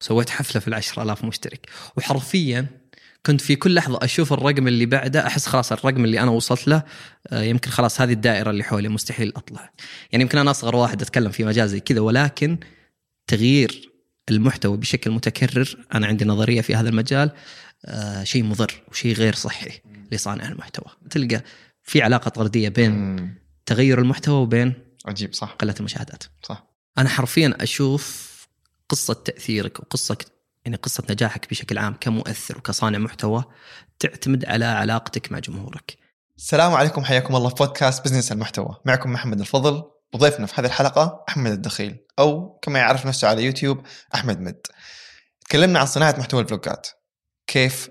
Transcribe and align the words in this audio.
سويت 0.00 0.30
حفلة 0.30 0.60
في 0.60 0.68
العشرة 0.68 1.02
آلاف 1.02 1.24
مشترك. 1.24 1.66
وحرفيا 1.96 2.66
كنت 3.26 3.40
في 3.40 3.56
كل 3.56 3.74
لحظة 3.74 3.98
أشوف 4.02 4.32
الرقم 4.32 4.68
اللي 4.68 4.86
بعده 4.86 5.26
أحس 5.26 5.46
خلاص 5.46 5.72
الرقم 5.72 6.04
اللي 6.04 6.20
أنا 6.20 6.30
وصلت 6.30 6.68
له 6.68 6.82
آه، 7.28 7.42
يمكن 7.42 7.70
خلاص 7.70 8.00
هذه 8.00 8.12
الدائرة 8.12 8.50
اللي 8.50 8.64
حولي 8.64 8.88
مستحيل 8.88 9.32
أطلع. 9.36 9.70
يعني 10.12 10.22
يمكن 10.22 10.38
أنا 10.38 10.50
أصغر 10.50 10.76
واحد 10.76 11.02
أتكلم 11.02 11.30
في 11.30 11.44
مجال 11.44 11.68
زي 11.68 11.80
كذا 11.80 12.00
ولكن 12.00 12.58
تغيير 13.26 13.90
المحتوى 14.30 14.76
بشكل 14.76 15.10
متكرر 15.10 15.76
أنا 15.94 16.06
عندي 16.06 16.24
نظرية 16.24 16.60
في 16.60 16.74
هذا 16.74 16.88
المجال 16.88 17.30
آه، 17.84 18.24
شيء 18.24 18.44
مضر 18.44 18.82
وشيء 18.88 19.14
غير 19.14 19.34
صحي 19.34 19.80
لصانع 20.12 20.48
المحتوى. 20.48 20.86
تلقى 21.10 21.42
في 21.82 22.02
علاقة 22.02 22.28
طردية 22.28 22.68
بين. 22.68 23.16
تغير 23.66 23.98
المحتوى 23.98 24.34
وبين 24.34 24.74
عجيب 25.06 25.34
صح. 25.34 25.52
قلة 25.52 25.74
المشاهدات. 25.80 26.24
صح. 26.42 26.66
أنا 26.98 27.08
حرفيا 27.08 27.56
أشوف 27.60 28.32
قصة 28.88 29.14
تأثيرك 29.14 29.80
وقصة 29.80 30.18
يعني 30.64 30.76
قصة 30.76 31.04
نجاحك 31.10 31.50
بشكل 31.50 31.78
عام 31.78 31.94
كمؤثر 32.00 32.58
وكصانع 32.58 32.98
محتوى 32.98 33.44
تعتمد 33.98 34.44
على 34.44 34.64
علاقتك 34.64 35.32
مع 35.32 35.38
جمهورك. 35.38 35.98
السلام 36.36 36.74
عليكم 36.74 37.04
حياكم 37.04 37.36
الله 37.36 37.48
في 37.48 37.54
بودكاست 37.54 38.04
بزنس 38.04 38.32
المحتوى. 38.32 38.76
معكم 38.84 39.12
محمد 39.12 39.40
الفضل. 39.40 39.82
وضيفنا 40.14 40.46
في 40.46 40.60
هذه 40.60 40.66
الحلقة 40.66 41.24
أحمد 41.28 41.50
الدخيل 41.52 42.06
أو 42.18 42.58
كما 42.62 42.78
يعرف 42.78 43.06
نفسه 43.06 43.28
على 43.28 43.44
يوتيوب 43.44 43.86
أحمد 44.14 44.40
مد. 44.40 44.66
تكلمنا 45.40 45.78
عن 45.78 45.86
صناعة 45.86 46.14
محتوى 46.18 46.42
الفلوجات. 46.42 46.88
كيف 47.46 47.90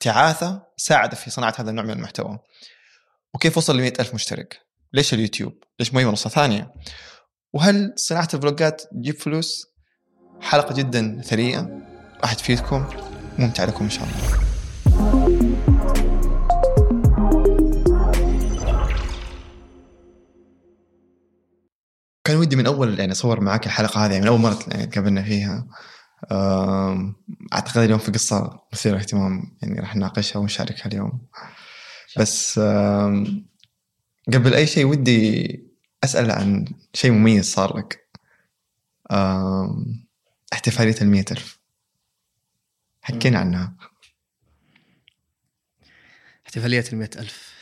تعاثة 0.00 0.62
ساعد 0.76 1.14
في 1.14 1.30
صناعة 1.30 1.54
هذا 1.58 1.70
النوع 1.70 1.84
من 1.84 1.90
المحتوى. 1.90 2.38
وكيف 3.34 3.58
وصل 3.58 3.76
ل 3.76 3.80
ألف 3.80 4.14
مشترك. 4.14 4.67
ليش 4.92 5.14
اليوتيوب؟ 5.14 5.52
ليش 5.78 5.94
ما 5.94 6.00
هي 6.00 6.04
منصة 6.04 6.30
ثانية؟ 6.30 6.74
وهل 7.52 7.92
صناعة 7.96 8.28
الفلوجات 8.34 8.82
تجيب 8.92 9.14
فلوس؟ 9.14 9.66
حلقة 10.40 10.74
جدا 10.74 11.20
ثرية 11.24 11.86
راح 12.20 12.34
تفيدكم. 12.34 12.86
ممتع 13.38 13.64
لكم 13.64 13.84
إن 13.84 13.90
شاء 13.90 14.04
الله. 14.04 14.38
كان 22.24 22.36
ودي 22.36 22.56
من 22.56 22.66
أول 22.66 22.98
يعني 22.98 23.12
أصور 23.12 23.40
معاك 23.40 23.66
الحلقة 23.66 24.06
هذه 24.06 24.12
يعني 24.12 24.22
من 24.22 24.28
أول 24.28 24.40
مرة 24.40 24.58
يعني 24.68 24.86
تقابلنا 24.86 25.22
فيها. 25.22 25.66
أعتقد 27.52 27.78
اليوم 27.78 27.98
في 27.98 28.12
قصة 28.12 28.60
مثيرة 28.72 28.96
اهتمام 28.98 29.56
يعني 29.62 29.80
راح 29.80 29.96
نناقشها 29.96 30.40
ونشاركها 30.40 30.86
اليوم. 30.86 31.28
بس 32.18 32.60
قبل 34.32 34.54
أي 34.54 34.66
شيء 34.66 34.84
ودي 34.86 35.62
أسأل 36.04 36.30
عن 36.30 36.64
شيء 36.94 37.10
مميز 37.10 37.52
صار 37.52 37.78
لك. 37.78 38.08
أم، 39.10 40.06
احتفالية 40.52 40.96
المية 41.02 41.24
ألف. 41.30 41.58
حكينا 43.02 43.38
عنها. 43.38 43.76
احتفالية 46.46 46.84
المئة 46.92 47.10
ألف. 47.18 47.54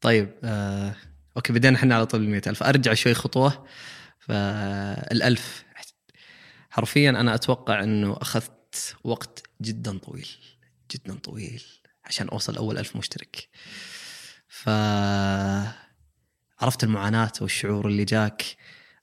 طيب 0.00 0.34
آه، 0.44 0.94
أوكي 1.36 1.52
بدينا 1.52 1.76
إحنا 1.76 1.94
على 1.94 2.06
طول 2.06 2.22
المئة 2.22 2.50
ألف. 2.50 2.62
أرجع 2.62 2.94
شوي 2.94 3.14
خطوة. 3.14 3.66
فالألف 4.18 5.64
حرفيا 6.70 7.10
أنا 7.10 7.34
أتوقع 7.34 7.82
إنه 7.82 8.16
أخذت 8.20 8.96
وقت 9.04 9.42
جدا 9.62 9.98
طويل 9.98 10.28
جدا 10.90 11.14
طويل 11.14 11.62
عشان 12.04 12.28
أوصل 12.28 12.56
أول 12.56 12.78
ألف 12.78 12.96
مشترك. 12.96 13.48
ف 14.48 14.68
عرفت 16.60 16.84
المعاناة 16.84 17.32
والشعور 17.40 17.88
اللي 17.88 18.04
جاك 18.04 18.44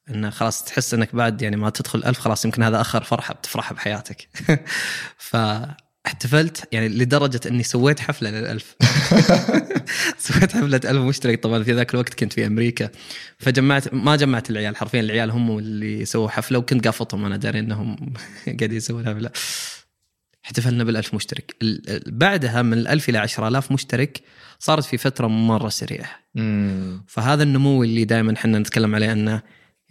انه 0.09 0.29
خلاص 0.29 0.63
تحس 0.63 0.93
إنك 0.93 1.15
بعد 1.15 1.41
يعني 1.41 1.55
ما 1.55 1.69
تدخل 1.69 2.03
ألف 2.03 2.19
خلاص 2.19 2.45
يمكن 2.45 2.63
هذا 2.63 2.81
آخر 2.81 3.03
فرحة 3.03 3.33
بتفرحها 3.33 3.75
بحياتك. 3.75 4.27
فاحتفلت 5.17 6.67
يعني 6.71 6.89
لدرجة 6.89 7.41
إني 7.47 7.63
سويت 7.63 7.99
حفلة 7.99 8.29
للألف. 8.29 8.75
سويت 10.25 10.51
حفلة 10.51 10.77
ألف 10.77 11.01
مشترك. 11.01 11.43
طبعا 11.43 11.63
في 11.63 11.73
ذاك 11.73 11.93
الوقت 11.93 12.13
كنت 12.13 12.33
في 12.33 12.45
أمريكا. 12.47 12.89
فجمعت 13.39 13.93
ما 13.93 14.15
جمعت 14.15 14.49
العيال. 14.49 14.77
حرفيا 14.77 14.99
العيال 14.99 15.31
هم 15.31 15.57
اللي 15.57 16.05
سووا 16.05 16.29
حفلة 16.29 16.59
وكنت 16.59 16.85
قافطهم 16.85 17.25
أنا 17.25 17.37
داري 17.37 17.59
إنهم 17.59 18.13
قاعدين 18.45 18.77
يسوون 18.77 19.05
حفلة. 19.05 19.31
احتفلنا 20.45 20.83
بالألف 20.83 21.13
مشترك 21.13 21.55
بعدها 22.07 22.61
من 22.61 22.73
الألف 22.73 23.09
إلى 23.09 23.17
عشرة 23.17 23.47
آلاف 23.47 23.71
مشترك 23.71 24.21
صارت 24.59 24.83
في 24.83 24.97
فترة 24.97 25.27
مرة 25.27 25.69
سريعة 25.69 26.09
مم. 26.35 27.03
فهذا 27.07 27.43
النمو 27.43 27.83
اللي 27.83 28.05
دائما 28.05 28.33
إحنا 28.33 28.59
نتكلم 28.59 28.95
عليه 28.95 29.11
أنه 29.11 29.41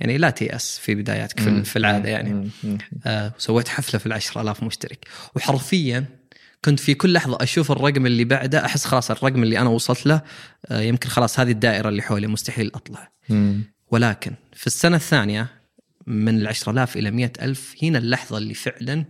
يعني 0.01 0.19
لا 0.19 0.31
تيأس 0.31 0.79
في 0.79 0.95
بداياتك 0.95 1.41
في, 1.41 1.65
في 1.65 1.77
العادة 1.77 2.09
يعني 2.09 2.33
مم. 2.35 2.49
مم. 2.65 2.79
آه 3.07 3.33
سويت 3.39 3.69
حفلة 3.69 3.99
في 4.01 4.07
العشرة 4.07 4.41
آلاف 4.41 4.63
مشترك 4.63 5.09
وحرفيا 5.37 6.05
كنت 6.65 6.81
في 6.81 6.95
كل 6.95 7.13
لحظة 7.13 7.39
أشوف 7.41 7.73
الرقم 7.73 8.07
اللي 8.07 8.25
بعده 8.25 8.65
أحس 8.65 8.85
خلاص 8.85 9.11
الرقم 9.11 9.43
اللي 9.43 9.59
أنا 9.59 9.69
وصلت 9.69 10.07
له 10.07 10.23
آه 10.67 10.81
يمكن 10.81 11.09
خلاص 11.09 11.41
هذه 11.41 11.51
الدائرة 11.51 11.89
اللي 11.89 12.03
حولي 12.03 12.27
مستحيل 12.27 12.71
أطلع 12.75 13.13
مم. 13.29 13.63
ولكن 13.91 14.33
في 14.53 14.67
السنة 14.67 14.97
الثانية 14.97 15.47
من 16.07 16.39
العشرة 16.41 16.73
آلاف 16.73 16.97
إلى 16.97 17.11
مئة 17.11 17.33
ألف 17.43 17.75
هنا 17.83 17.99
اللحظة 17.99 18.39
اللي 18.39 18.55
فعلا 18.55 19.05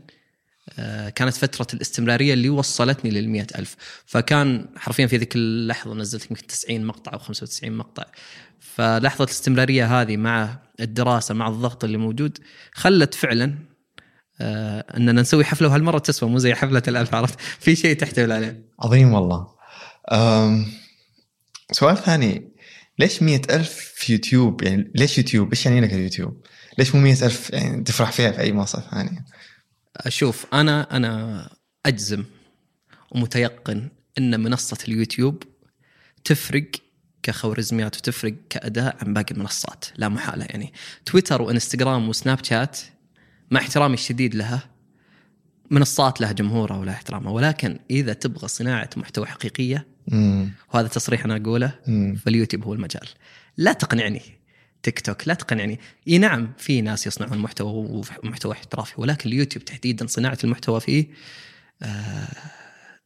كانت 1.15 1.35
فترة 1.35 1.67
الاستمرارية 1.75 2.35
اللي 2.35 2.49
وصلتني 2.49 3.11
للمئة 3.11 3.47
ألف. 3.59 3.77
فكان 4.07 4.69
حرفيا 4.77 5.07
في 5.07 5.17
ذيك 5.17 5.37
اللحظة 5.37 5.95
نزلت 5.95 6.31
يمكن 6.31 6.47
90 6.47 6.85
مقطع 6.85 7.13
أو 7.13 7.19
95 7.19 7.73
مقطع. 7.73 8.05
فلحظة 8.61 9.25
الاستمرارية 9.25 10.01
هذه 10.01 10.17
مع 10.17 10.59
الدراسة 10.81 11.35
مع 11.35 11.49
الضغط 11.49 11.85
اللي 11.85 11.99
موجود 11.99 12.39
خلت 12.73 13.15
فعلا 13.15 13.55
آه، 14.41 14.85
أننا 14.97 15.21
نسوي 15.21 15.45
حفلة 15.45 15.69
وهالمرة 15.69 15.99
تسوى 15.99 16.29
مو 16.29 16.39
زي 16.39 16.55
حفلة 16.55 16.83
الألف 16.89 17.15
عرفت؟ 17.15 17.41
في 17.41 17.77
شيء 17.77 17.97
تحتمل 17.97 18.33
عليه. 18.33 18.65
عظيم 18.81 19.13
والله. 19.13 19.47
أم 20.13 20.67
سؤال 21.73 21.97
ثاني. 21.97 22.55
ليش 22.99 23.23
مية 23.23 23.43
ألف 23.51 23.93
في 23.97 24.13
يوتيوب؟ 24.13 24.63
يعني 24.63 24.93
ليش 24.95 25.19
يوتيوب؟ 25.19 25.51
إيش 25.51 25.67
يعني 25.67 25.81
لك 25.81 25.93
اليوتيوب؟ 25.93 26.43
ليش 26.79 26.95
مو 26.95 27.01
مية 27.01 27.13
ألف 27.23 27.51
يعني 27.51 27.83
تفرح 27.83 28.13
فيها 28.13 28.31
في 28.31 28.41
أي 28.41 28.53
منصة 28.53 28.85
ثانية؟ 28.91 29.25
أشوف 29.97 30.47
أنا 30.53 30.97
أنا 30.97 31.51
أجزم 31.87 32.25
ومتيقن 33.11 33.89
إن 34.19 34.41
منصة 34.41 34.79
اليوتيوب 34.89 35.43
تفرق 36.25 36.71
كخوارزميات 37.23 37.97
وتفرق 37.97 38.35
كاداء 38.51 38.97
عن 39.01 39.15
باقي 39.15 39.35
المنصات 39.35 39.85
لا 39.97 40.09
محاله 40.09 40.45
يعني 40.45 40.73
تويتر 41.07 41.43
وإنستغرام 41.43 42.09
وسناب 42.09 42.45
شات 42.45 42.79
مع 43.51 43.61
احترامي 43.61 43.95
الشديد 43.95 44.35
لها 44.35 44.71
منصات 45.71 46.21
لها 46.21 46.33
جمهورها 46.33 46.77
ولها 46.77 46.95
احترامها 46.95 47.33
ولكن 47.33 47.79
إذا 47.91 48.13
تبغى 48.13 48.49
صناعة 48.49 48.91
محتوى 48.97 49.27
حقيقية 49.27 49.87
مم. 50.09 50.51
وهذا 50.75 50.89
تصريح 50.89 51.25
أنا 51.25 51.37
أقوله 51.37 51.79
مم. 51.87 52.17
فاليوتيوب 52.17 52.65
هو 52.65 52.75
المجال 52.75 53.09
لا 53.57 53.73
تقنعني 53.73 54.23
تيك 54.85 55.01
توك 55.01 55.29
لا 55.29 55.35
تقنعني 55.35 55.81
إي 56.09 56.19
نعم 56.19 56.53
في 56.59 56.81
ناس 56.81 57.07
يصنعون 57.07 57.39
محتوى 57.39 58.05
ومحتوى 58.23 58.53
احترافي 58.53 58.95
ولكن 58.97 59.31
اليوتيوب 59.31 59.65
تحديدا 59.65 60.07
صناعة 60.07 60.39
المحتوى 60.45 60.81
فيه 60.81 61.07
آه 61.83 62.29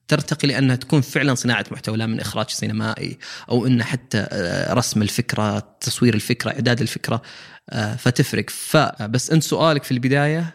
ترتقي 0.09 0.49
لأنها 0.49 0.77
تكون 0.77 1.01
فعلا 1.01 1.35
صناعة 1.35 1.65
محتوى 1.71 1.97
لا 1.97 2.07
من 2.07 2.21
إخراج 2.21 2.51
سينمائي 2.51 3.19
أو 3.51 3.67
إنه 3.67 3.85
حتى 3.85 4.27
آه، 4.31 4.75
رسم 4.75 5.03
الفكرة، 5.03 5.77
تصوير 5.81 6.15
الفكرة، 6.15 6.51
إعداد 6.51 6.81
الفكرة 6.81 7.23
آه، 7.71 7.97
فتفرق 7.97 8.51
فبس 8.51 9.31
أنت 9.31 9.43
سؤالك 9.43 9.85
في 9.85 9.93
البداية 9.93 10.55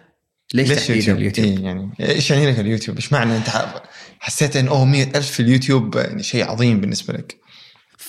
ليش, 0.54 0.70
ليش 0.70 0.90
يوتيوب؟ 0.90 1.18
اليوتيوب؟ 1.18 1.48
إيه 1.48 1.64
يعني 1.64 1.92
إيش 2.00 2.32
يعني 2.32 2.52
لك 2.52 2.60
اليوتيوب؟ 2.60 2.98
إيش 2.98 3.14
معنى 3.14 3.38
أنت 3.38 3.48
حسيت 4.20 4.56
إن 4.56 4.68
أوه 4.68 4.86
100000 4.86 5.32
في 5.32 5.40
اليوتيوب 5.40 5.96
يعني 5.96 6.24
شيء 6.24 6.46
عظيم 6.46 6.82
بالنسبة 6.82 7.14
لك؟ 7.14 7.38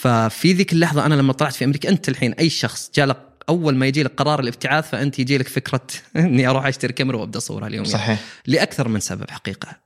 ففي 0.01 0.53
ذيك 0.53 0.73
اللحظة 0.73 1.07
أنا 1.07 1.15
لما 1.15 1.33
طلعت 1.33 1.55
في 1.55 1.65
أمريكا 1.65 1.89
أنت 1.89 2.09
الحين 2.09 2.33
أي 2.33 2.51
شخص 2.51 2.91
جالك 2.95 3.17
أول 3.49 3.77
ما 3.77 3.87
يجي 3.87 4.03
لك 4.03 4.15
قرار 4.15 4.41
الابتعاث 4.41 4.91
فأنت 4.91 5.19
يجي 5.19 5.39
لك 5.39 5.49
فكرة 5.49 5.87
إني 6.17 6.47
أروح 6.47 6.67
أشتري 6.67 6.93
كاميرا 6.93 7.17
وأبدأ 7.17 7.39
أصورها 7.39 7.69
اليوم 7.69 7.85
صحيح. 7.85 8.25
لأكثر 8.47 8.89
من 8.89 9.01
سبب 9.01 9.31
حقيقة. 9.31 9.77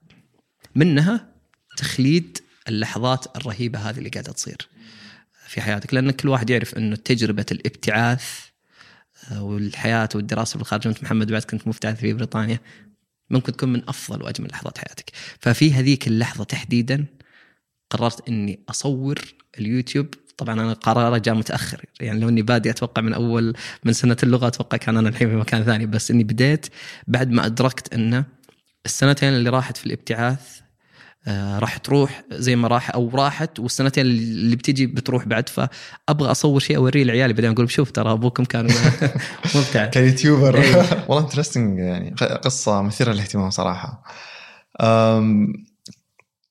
منها 0.74 1.26
تخليد 1.76 2.38
اللحظات 2.68 3.36
الرهيبة 3.36 3.78
هذه 3.78 3.98
اللي 3.98 4.08
قاعدة 4.08 4.32
تصير 4.32 4.68
في 5.46 5.60
حياتك. 5.60 5.94
لأن 5.94 6.10
كل 6.10 6.28
واحد 6.28 6.50
يعرف 6.50 6.74
إنه 6.74 6.96
تجربة 6.96 7.46
الابتعاث 7.52 8.24
آه، 9.32 9.42
والحياة 9.42 10.08
والدراسة 10.14 10.58
بالخارج. 10.58 10.86
وانت 10.86 11.02
محمد 11.02 11.32
بعد 11.32 11.42
كنت 11.42 11.68
مبتعث 11.68 12.00
في 12.00 12.12
بريطانيا. 12.12 12.60
ممكن 13.30 13.52
تكون 13.52 13.72
من 13.72 13.82
أفضل 13.88 14.22
وأجمل 14.22 14.48
لحظات 14.48 14.78
حياتك. 14.78 15.10
ففي 15.40 15.72
هذيك 15.72 16.06
اللحظة 16.08 16.44
تحديدا 16.44 17.04
قررت 17.90 18.28
إني 18.28 18.60
أصور 18.68 19.18
اليوتيوب. 19.58 20.06
طبعا 20.36 20.54
أنا 20.54 20.72
قراري 20.72 21.20
جاء 21.20 21.34
متأخر. 21.34 21.84
يعني 22.00 22.20
لو 22.20 22.28
إني 22.28 22.42
بادي 22.42 22.70
أتوقع 22.70 23.02
من 23.02 23.12
أول 23.14 23.56
من 23.84 23.92
سنة 23.92 24.16
اللغة 24.22 24.46
أتوقع 24.46 24.76
كان 24.76 24.96
أنا 24.96 25.08
الحين 25.08 25.28
في 25.28 25.36
مكان 25.36 25.64
ثاني. 25.64 25.86
بس 25.86 26.10
إني 26.10 26.24
بديت 26.24 26.66
بعد 27.06 27.30
ما 27.30 27.46
أدركت 27.46 27.94
انه 27.94 28.24
السنتين 28.86 29.28
اللي 29.28 29.50
راحت 29.50 29.76
في 29.76 29.86
الابتعاث 29.86 30.60
آه 31.26 31.58
راح 31.58 31.76
تروح 31.76 32.22
زي 32.32 32.56
ما 32.56 32.68
راح 32.68 32.90
أو 32.94 33.10
راحت 33.14 33.58
والسنتين 33.58 34.06
اللي 34.06 34.56
بتجي 34.56 34.86
بتروح 34.86 35.24
بعد. 35.24 35.48
فأبغى 35.48 36.30
أصور 36.30 36.60
شيء 36.60 36.76
أوريه 36.76 37.04
لعيالي. 37.04 37.32
بعدين 37.32 37.50
أقول 37.52 37.70
شوف 37.70 37.90
ترى 37.90 38.12
أبوكم 38.12 38.44
كان 38.44 38.68
مبتعث 39.54 39.90
ك 39.90 39.98
YouTuber 39.98 40.58
إيه. 40.62 40.76
والله 41.08 41.24
interesting 41.24 41.78
يعني 41.78 42.10
قصة 42.42 42.82
مثيرة 42.82 43.12
للاهتمام 43.12 43.50
صراحة. 43.50 44.02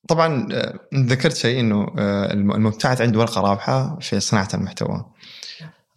طبعا 0.08 0.48
آه، 0.52 0.78
ذكرت 0.94 1.36
شيء 1.36 1.60
إنه 1.60 1.86
آه، 1.98 2.32
الم- 2.32 2.52
المبتعث 2.52 3.00
عنده 3.00 3.18
ورقة 3.18 3.40
رابحة 3.40 3.98
في 4.00 4.20
صناعة 4.20 4.48
المحتوى. 4.54 5.04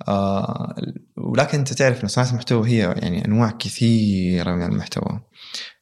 آه، 0.08 0.76
ولكن 1.18 1.58
أنت 1.58 1.74
تعرف 1.74 2.04
ان 2.04 2.08
صناعة 2.08 2.30
المحتوى 2.30 2.70
هي 2.70 2.78
يعني 2.78 3.26
أنواع 3.26 3.52
كثيرة 3.52 4.52
من 4.56 4.64
المحتوى. 4.64 5.20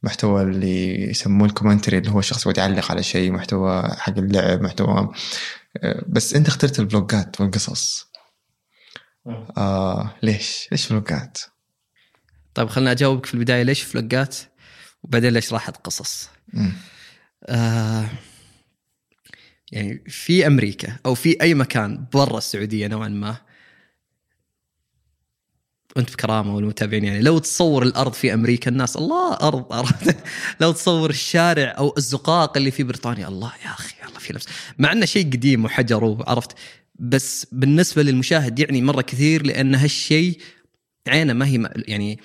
محتوى 0.04 0.42
اللي 0.42 1.10
يسموه 1.10 1.48
ال 1.48 1.52
commentary 1.52 1.98
اللي 1.98 2.12
هو 2.12 2.20
الشخص 2.20 2.42
يقعد 2.42 2.58
يعلق 2.58 2.92
على 2.92 3.04
شيء 3.04 3.32
محتوى 3.32 3.84
حق 3.98 4.18
اللعب 4.18 4.62
محتوى 4.62 5.12
بس 6.08 6.34
أنت 6.34 6.48
اخترت 6.48 6.80
الفلوجات 6.80 7.42
والقصص. 7.42 8.10
آه 9.58 10.16
ليش؟ 10.24 10.68
ليش 10.72 10.86
فلوجات؟ 10.86 11.38
طيب 12.54 12.70
خلنا 12.70 12.92
أجاوبك 12.92 13.26
في 13.26 13.34
البداية. 13.34 13.64
ليش 13.64 13.82
فلوجات؟ 13.82 14.36
وبعدين 15.04 15.34
ليش 15.34 15.54
راحت 15.54 15.78
قصص؟ 15.78 16.30
مم. 16.54 16.74
آه 17.46 18.06
يعني 19.72 20.04
في 20.08 20.48
أمريكا 20.48 20.98
أو 21.06 21.16
في 21.16 21.42
أي 21.42 21.54
مكان 21.54 22.06
برا 22.14 22.38
السعودية 22.38 22.88
نوعا 22.88 23.08
ما 23.08 23.38
وأنت 25.96 26.14
بكرامة 26.14 26.56
والمتابعين 26.56 27.04
يعني 27.04 27.22
لو 27.22 27.38
تصور 27.38 27.84
الأرض 27.84 28.14
في 28.14 28.34
أمريكا 28.34 28.72
الناس 28.72 28.98
الله 28.98 29.34
أرض 29.34 29.74
أرض. 29.74 30.16
لو 30.62 30.72
تصور 30.72 31.10
الشارع 31.10 31.76
أو 31.78 31.94
الزقاق 31.98 32.58
اللي 32.58 32.72
في 32.72 32.84
بريطانيا 32.84 33.28
الله 33.28 33.52
يا 33.66 33.70
أخي 33.70 33.96
الله 34.08 34.20
في 34.20 34.34
نفس. 34.34 34.48
مع 34.78 34.92
إنه 34.92 35.06
شيء 35.06 35.26
قديم 35.26 35.66
وحجر 35.66 36.04
وعرفت 36.04 36.52
بس 36.96 37.48
بالنسبة 37.52 38.04
للمشاهد 38.04 38.60
يعني 38.60 38.82
مرة 38.82 39.02
كثير 39.02 39.46
لأن 39.46 39.76
هالشيء 39.76 40.40
عينه 41.08 41.34
ما 41.34 41.48
هي 41.48 41.70
يعني 41.88 42.20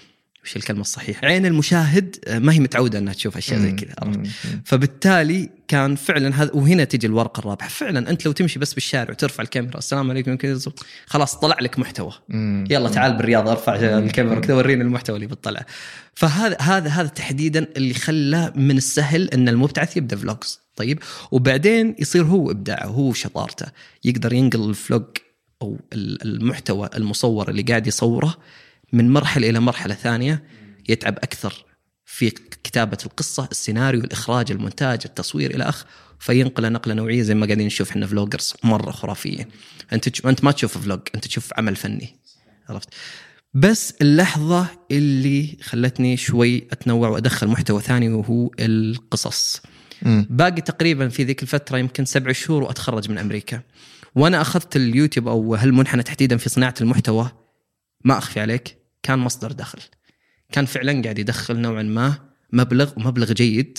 وش 0.45 0.57
الكلمة 0.57 0.81
الصحيحة؟ 0.81 1.27
عين 1.27 1.47
المشاهد 1.47 2.17
آه، 2.27 2.39
ما 2.39 2.53
هي 2.53 2.61
متعودة 2.61 2.99
إنها 2.99 3.13
تشوف 3.13 3.37
أشياء 3.37 3.61
زي 3.61 3.73
كذا 3.73 3.95
عرفت؟ 4.03 4.21
فبالتالي 4.65 5.51
كان 5.69 5.97
فعلا 5.97 6.43
هذا 6.43 6.51
وهنا 6.55 6.85
تجي 6.85 7.07
الورقة 7.07 7.41
الرابحة. 7.41 7.69
فعلا 7.69 8.11
أنت 8.11 8.27
لو 8.27 8.33
تمشي 8.33 8.59
بس 8.59 8.75
بالشارع 8.75 9.11
وترفع 9.11 9.43
الكاميرا 9.43 9.79
السلام 9.79 10.11
عليكم 10.11 10.37
كذا 10.37 10.59
خلاص 11.07 11.37
طلع 11.37 11.57
لك 11.61 11.79
محتوى. 11.79 12.13
مم. 12.29 12.65
يلا 12.71 12.89
تعال 12.89 13.17
بالرياض 13.17 13.49
ارفع 13.49 13.75
الكاميرا 13.75 14.41
كذا 14.41 14.55
ورينا 14.55 14.85
المحتوى 14.85 15.17
اللي 15.17 15.27
بتطلع. 15.27 15.67
فهذا 16.15 16.57
هذا 16.61 16.89
هذا 16.91 17.09
تحديدا 17.09 17.67
اللي 17.77 17.95
خلى 17.95 18.53
من 18.57 18.77
السهل 18.77 19.29
إن 19.29 19.49
المبتعث 19.49 19.97
يبدأ 19.97 20.17
فلوجز 20.17 20.61
طيب 20.77 20.99
وبعدين 21.31 21.95
يصير 21.99 22.25
هو 22.25 22.51
إبداعه 22.51 22.87
هو 22.87 23.13
شطارته. 23.13 23.67
يقدر 24.05 24.33
ينقل 24.33 24.69
ال 24.71 24.77
vlog 24.77 25.05
أو 25.63 25.79
ال- 25.93 26.23
المحتوى 26.23 26.91
المصور 26.97 27.51
اللي 27.51 27.63
قاعد 27.63 27.87
يصوره 27.87 28.37
من 28.95 29.13
مرحلة 29.13 29.51
إلى 29.51 29.61
مرحلة 29.61 29.95
ثانية 29.95 30.45
يتعب 30.89 31.19
أكثر 31.19 31.65
في 32.05 32.31
كتابة 32.65 32.99
القصة، 33.07 33.49
السيناريو، 33.51 34.01
الإخراج، 34.01 34.51
المونتاج، 34.51 35.01
التصوير 35.05 35.55
إلى 35.55 35.65
آخره 35.65 35.85
فينقله 36.19 36.69
نقلة 36.69 36.95
نوعية 36.95 37.23
زي 37.23 37.35
ما 37.35 37.47
قاعدين 37.47 37.67
نشوف 37.67 37.91
إحنا 37.91 38.07
vloggers 38.07 38.55
مرة 38.65 38.91
خرافيين. 38.91 39.47
أنت 39.93 40.09
تش- 40.09 40.27
أنت 40.27 40.45
ما 40.45 40.53
تشوف 40.53 40.79
vlog، 40.79 41.01
أنت 41.15 41.25
تشوف 41.27 41.51
عمل 41.59 41.77
فني. 41.77 42.17
عرفت؟ 42.69 42.89
بس 43.55 43.95
اللحظة 44.01 44.67
اللي 44.91 45.57
خلتني 45.63 46.17
شوي 46.17 46.57
أتنوع 46.73 47.09
وأدخل 47.09 47.47
محتوى 47.47 47.83
ثاني 47.83 48.09
وهو 48.09 48.51
القصص. 48.61 49.63
مم. 50.03 50.27
باقي 50.31 50.61
تقريبا 50.61 51.09
في 51.09 51.25
ذيك 51.25 51.43
الفترة 51.43 51.79
يمكن 51.79 52.05
سبع 52.05 52.33
شهور 52.33 52.63
وأتخرج 52.63 53.11
من 53.11 53.19
أمريكا. 53.19 53.63
وأنا 54.15 54.41
أخذت 54.41 54.77
اليوتيوب 54.77 55.29
أو 55.29 55.55
هالمنحنى 55.55 56.03
تحديدا 56.03 56.37
في 56.37 56.49
صناعة 56.49 56.75
المحتوى 56.81 57.31
ما 58.05 58.19
أخفي 58.19 58.41
عليك 58.41 58.84
كان 59.05 59.19
مصدر 59.19 59.53
دخل. 59.53 59.79
كان 60.53 60.65
فعلا 60.67 61.03
قاعد 61.03 61.19
يدخل 61.19 61.57
نوعا 61.57 61.83
ما 61.83 62.15
مبلغ 62.53 62.93
ومبلغ 62.97 63.33
جيد 63.33 63.79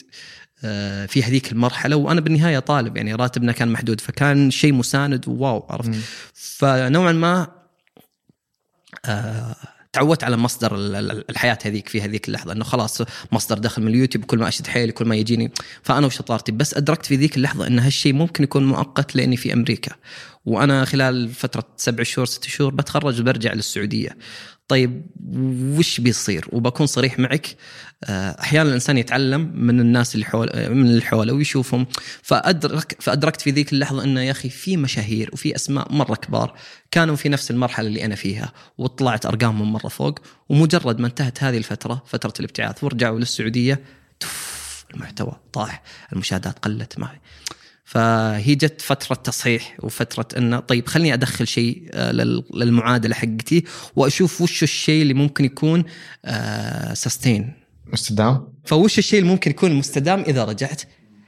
آه، 0.63 1.05
في 1.05 1.23
هذيك 1.23 1.51
المرحلة 1.51 1.95
وأنا 1.95 2.21
بالنهاية 2.21 2.59
طالب 2.59 2.97
يعني 2.97 3.15
راتبنا 3.15 3.51
كان 3.51 3.67
محدود 3.71 4.01
فكان 4.01 4.51
شيء 4.51 4.73
مساند 4.73 5.27
وواو 5.27 5.67
عرفت. 5.69 5.91
فنوعا 6.33 7.11
ما 7.11 7.47
آه، 9.05 9.55
تعودت 9.93 10.23
على 10.23 10.37
مصدر 10.37 10.75
ال- 10.75 10.95
ال- 10.95 11.29
الحياة 11.29 11.57
هذيك 11.65 11.89
في 11.89 12.01
هذيك 12.01 12.27
اللحظة 12.27 12.51
إنه 12.51 12.63
خلاص 12.63 13.01
مصدر 13.31 13.57
دخل 13.57 13.81
من 13.81 13.87
اليوتيوب 13.87 14.25
كل 14.25 14.37
ما 14.39 14.47
أشد 14.47 14.67
حيلي 14.67 14.91
كل 14.91 15.05
ما 15.05 15.15
يجيني. 15.15 15.51
فأنا 15.83 16.07
وشطارتي 16.07 16.51
بس 16.51 16.73
أدركت 16.73 17.05
في 17.05 17.15
ذيك 17.15 17.37
اللحظة 17.37 17.67
إن 17.67 17.79
هالشيء 17.79 18.13
ممكن 18.13 18.43
يكون 18.43 18.65
مؤقت 18.65 19.15
لأني 19.15 19.37
في 19.37 19.53
أمريكا. 19.53 19.91
وأنا 20.45 20.85
خلال 20.85 21.29
فترة 21.29 21.63
سبع 21.77 22.03
شهور 22.03 22.25
ست 22.25 22.43
شهور 22.43 22.73
بتخرج 22.75 23.21
وبرجع 23.21 23.53
للسعودية. 23.53 24.17
طيب 24.67 25.05
وش 25.77 25.99
بيصير؟ 25.99 26.47
وبكون 26.51 26.85
صريح 26.85 27.19
معك 27.19 27.55
آه، 28.03 28.35
أحيانا 28.41 28.69
الإنسان 28.69 28.97
يتعلم 28.97 29.51
من 29.55 29.79
الناس 29.79 30.15
اللي 30.15 30.25
حول 30.25 30.49
من 30.55 30.85
اللي 30.85 31.01
حوله 31.01 31.33
ويشوفهم. 31.33 31.87
فادرك 32.21 32.97
فأدركت 32.99 33.41
في 33.41 33.51
ذيك 33.51 33.73
اللحظة 33.73 34.03
إنه 34.03 34.21
يا 34.21 34.31
أخي 34.31 34.49
في 34.49 34.77
مشاهير 34.77 35.29
وفي 35.33 35.55
أسماء 35.55 35.91
مرة 35.91 36.15
كبار 36.15 36.55
كانوا 36.91 37.15
في 37.15 37.29
نفس 37.29 37.51
المرحلة 37.51 37.87
اللي 37.87 38.05
أنا 38.05 38.15
فيها 38.15 38.53
وطلعت 38.77 39.25
أرقامهم 39.25 39.73
مرة 39.73 39.87
فوق 39.87 40.19
ومجرد 40.49 40.99
ما 40.99 41.07
انتهت 41.07 41.43
هذه 41.43 41.57
الفترة 41.57 42.03
فترة 42.05 42.33
الابتعاث 42.39 42.83
ورجعوا 42.83 43.19
للسعودية 43.19 43.83
المحتوى 44.93 45.39
طاح 45.53 45.83
المشاهدات 46.13 46.59
قلت 46.59 46.99
معي 46.99 47.19
فهي 47.95 48.55
جت 48.55 48.81
فترة 48.81 49.15
تصحيح 49.15 49.77
وفترة 49.83 50.27
انه 50.37 50.59
طيب 50.59 50.87
خليني 50.87 51.13
أدخل 51.13 51.47
شيء 51.47 51.89
آه، 51.93 52.11
لل- 52.11 52.43
للمعادلة 52.53 53.15
حقتي 53.15 53.63
وأشوف 53.95 54.41
وش 54.41 54.63
الشيء 54.63 55.01
اللي 55.01 55.13
ممكن 55.13 55.45
يكون 55.45 55.83
sustain 56.93 57.53
مستدام؟ 57.93 58.47
فوش 58.65 58.97
الشيء 58.99 59.19
اللي 59.19 59.31
ممكن 59.31 59.51
يكون 59.51 59.73
مستدام 59.73 60.19
إذا 60.21 60.43
رجعت؟ 60.43 60.81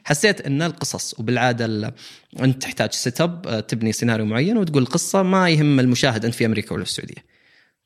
حسيت 0.03 0.41
إن 0.41 0.61
القصص 0.61 1.19
وبالعادة 1.19 1.65
ال- 1.65 1.91
أنت 2.39 2.61
تحتاج 2.61 2.91
set 2.91 3.21
up 3.21 3.65
تبني 3.67 3.91
سيناريو 3.91 4.25
معين 4.25 4.57
وتقول 4.57 4.81
القصة 4.83 5.23
ما 5.23 5.49
يهم 5.49 5.79
المشاهد 5.79 6.25
أنت 6.25 6.35
في 6.35 6.45
أمريكا 6.45 6.73
ولا 6.75 6.83
في 6.83 6.89
السعودية. 6.89 7.25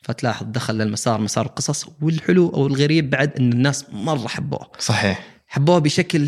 فتلاحظ 0.03 0.45
دخل 0.49 0.75
للمسار 0.75 1.21
مسار 1.21 1.45
القصص 1.45 1.85
والحلو 2.01 2.49
أو 2.49 2.67
الغريب 2.67 3.09
بعد 3.09 3.31
إن 3.39 3.51
الناس 3.53 3.85
مرة 3.91 4.27
حبوه. 4.27 4.71
صحيح. 4.79 5.41
حبوها 5.47 5.79
بشكل 5.79 6.27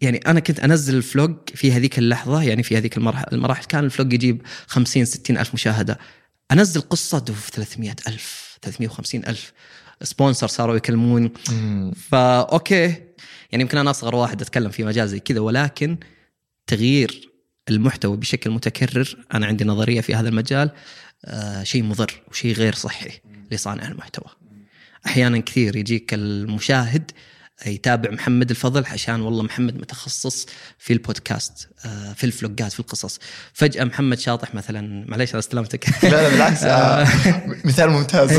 يعني 0.00 0.18
أنا 0.18 0.40
كنت 0.40 0.60
أنزل 0.60 0.94
ال 0.96 1.04
vlog 1.04 1.36
في 1.54 1.72
هذيك 1.72 1.98
اللحظة 1.98 2.42
يعني 2.42 2.62
في 2.62 2.76
هذيك 2.76 2.96
المراحل, 2.96 3.64
كان 3.64 3.84
ال 3.84 3.90
vlog 3.90 4.12
يجيب 4.12 4.42
50 4.66 5.04
60 5.04 5.38
ألف 5.38 5.54
مشاهدة. 5.54 5.98
أنزل 6.52 6.80
قصة 6.80 7.18
دوف 7.18 7.50
300 7.50 7.94
ألف 8.08 8.58
350 8.62 9.24
ألف. 9.24 9.52
sponsor 10.02 10.46
صاروا 10.46 10.76
يكلمون. 10.76 11.32
فا 12.10 12.40
okay. 12.40 12.94
يعني 13.52 13.62
يمكن 13.62 13.78
أنا 13.78 13.90
أصغر 13.90 14.14
واحد 14.14 14.42
أتكلم 14.42 14.70
في 14.70 14.84
مجال 14.84 15.08
زي 15.08 15.20
كذا 15.20 15.40
ولكن 15.40 15.96
تغيير 16.66 17.30
المحتوى 17.68 18.16
بشكل 18.16 18.50
متكرر 18.50 19.16
أنا 19.34 19.46
عندي 19.46 19.64
نظرية 19.64 20.00
في 20.00 20.14
هذا 20.14 20.28
المجال 20.28 20.70
آه 21.24 21.62
شيء 21.62 21.82
مضر 21.82 22.22
وشيء 22.30 22.54
غير 22.54 22.74
صحي 22.74 23.10
لصانع 23.50 23.88
المحتوى. 23.88 24.30
أحيانا 25.06 25.38
كثير 25.38 25.76
يجيك 25.76 26.14
المشاهد 26.14 27.10
يتابع 27.66 28.10
محمد 28.10 28.50
الفضل 28.50 28.84
عشان 28.86 29.20
والله 29.20 29.42
محمد 29.42 29.76
متخصص 29.76 30.46
في 30.78 30.92
البودكاست 30.92 31.68
آه، 31.84 32.12
في 32.12 32.24
الفلوجات 32.24 32.72
في 32.72 32.80
القصص. 32.80 33.18
فجأة 33.52 33.84
محمد 33.84 34.18
شاطح 34.18 34.54
مثلا 34.54 35.04
معليش 35.08 35.30
على 35.30 35.38
استلمتك 35.38 36.04
لا 36.04 36.08
لا 36.08 36.28
بالعكس 36.28 36.62
آه، 36.64 37.06
مثال 37.64 37.90
ممتاز. 37.90 38.30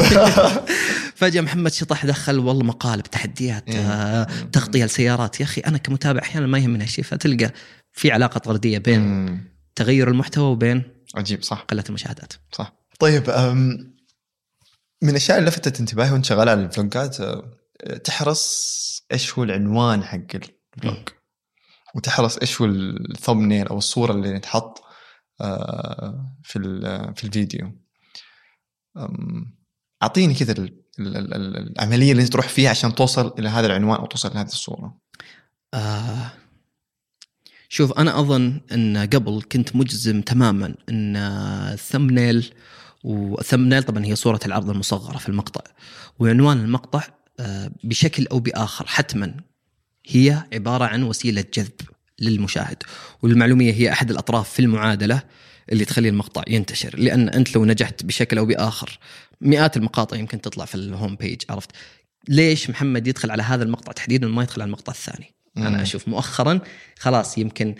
فجأة 1.15 1.41
محمد 1.41 1.71
شطح 1.71 2.05
دخل 2.05 2.39
والله 2.39 2.63
مقالب 2.63 3.03
تحديات. 3.03 3.63
آه، 3.69 4.27
تغطية 4.51 4.85
لسيارات. 4.85 5.39
يا 5.39 5.45
أخي 5.45 5.61
أنا 5.61 5.77
كمتابع 5.77 6.21
أحيانا 6.21 6.47
ما 6.47 6.57
يهمني 6.57 6.83
هالشيء 6.83 7.05
فتلقى 7.05 7.51
في 7.93 8.11
علاقة 8.11 8.37
طردية 8.37 8.77
بين. 8.77 9.51
تغير 9.75 10.07
المحتوى 10.07 10.43
وبين 10.43 10.83
عجيب 11.15 11.43
صح. 11.43 11.57
قلة 11.57 11.83
المشاهدات. 11.89 12.33
صح. 12.51 12.73
طيب 12.99 13.29
من 15.01 15.09
الأشياء 15.09 15.37
اللي 15.37 15.49
لفتت 15.49 15.79
انتباهي 15.79 16.11
وأنت 16.11 16.25
شغال 16.25 16.49
على 16.49 16.63
الفلوجات 16.65 17.17
تحرص 18.03 18.90
إيش 19.12 19.34
هو 19.34 19.44
العنوان 19.44 20.03
حق 20.03 20.18
الفلوج 20.36 21.10
وتحرص 21.96 22.38
إيش 22.38 22.62
هو 22.62 22.65
الثومنيل 22.68 23.68
أو 23.68 23.77
الصورة 23.77 24.12
اللي 24.12 24.39
تحط 24.39 24.84
أه، 25.41 26.36
في 26.44 26.60
في 27.15 27.24
الفيديو. 27.24 27.72
أعطيني 30.03 30.34
كذا 30.34 30.51
ال- 30.51 30.82
ال- 31.00 31.18
ال- 31.18 31.34
ال- 31.34 31.72
العملية 31.77 32.12
اللي 32.12 32.24
أنت 32.24 32.34
تروح 32.34 32.48
فيها 32.48 32.70
عشان 32.70 32.96
توصل 32.96 33.34
إلى 33.39 33.50
هذا 33.50 33.68
العنوان 33.68 34.00
أو 34.00 34.06
توصل 34.06 34.34
لهذه 34.34 34.48
الصورة. 34.48 34.98
آه 35.74 36.32
شوف 37.70 37.91
أنا 38.00 38.20
أظن 38.20 38.62
إن 38.72 38.98
قبل 38.98 39.41
كنت 39.51 39.75
مجزم 39.75 40.22
تماما 40.22 40.75
إن 40.89 41.15
الثمنيل 41.74 42.53
والثمنيل 43.03 43.84
طبعا 43.84 44.06
هي 44.06 44.15
صورة 44.15 44.39
العرض 44.46 44.70
المصغرة 44.70 45.18
في 45.18 45.30
المقطع. 45.30 45.62
وعنوان 46.20 46.58
المقطع 46.58 47.00
آه 47.00 47.20
بشكل 47.83 48.27
أو 48.27 48.39
بآخر 48.39 48.88
حتما 48.88 49.33
هي 50.07 50.43
عبارة 50.53 50.86
عن 50.86 51.03
وسيلة 51.03 51.43
جذب 51.53 51.71
للمشاهد 52.19 52.83
والمعلومية 53.21 53.74
هي 53.74 53.91
أحد 53.91 54.12
الأطراف 54.12 54.50
في 54.50 54.60
المعادلة 54.60 55.24
اللي 55.71 55.86
تخلي 55.86 56.10
المقطع 56.10 56.43
ينتشر 56.48 57.00
لأن 57.00 57.29
أنت 57.29 57.55
لو 57.55 57.65
نجحت 57.65 58.05
بشكل 58.05 58.38
أو 58.38 58.45
بآخر 58.45 59.00
مئات 59.41 59.77
المقاطع 59.77 60.17
يمكن 60.17 60.41
تطلع 60.41 60.65
في 60.65 60.75
ال 60.75 60.83
home 60.83 61.15
page 61.15 61.41
عرفت؟ 61.50 61.71
ليش 62.27 62.69
محمد 62.69 63.07
يدخل 63.07 63.31
على 63.31 63.43
هذا 63.43 63.63
المقطع 63.63 63.91
تحديدا 63.91 64.27
وما 64.27 64.43
يدخل 64.43 64.62
على 64.62 64.67
المقطع 64.67 64.93
الثاني؟ 64.93 65.33
مم. 65.55 65.67
أنا 65.67 65.81
أشوف 65.81 66.07
مؤخرا 66.07 66.60
خلاص 67.00 67.38
يمكن 67.38 67.75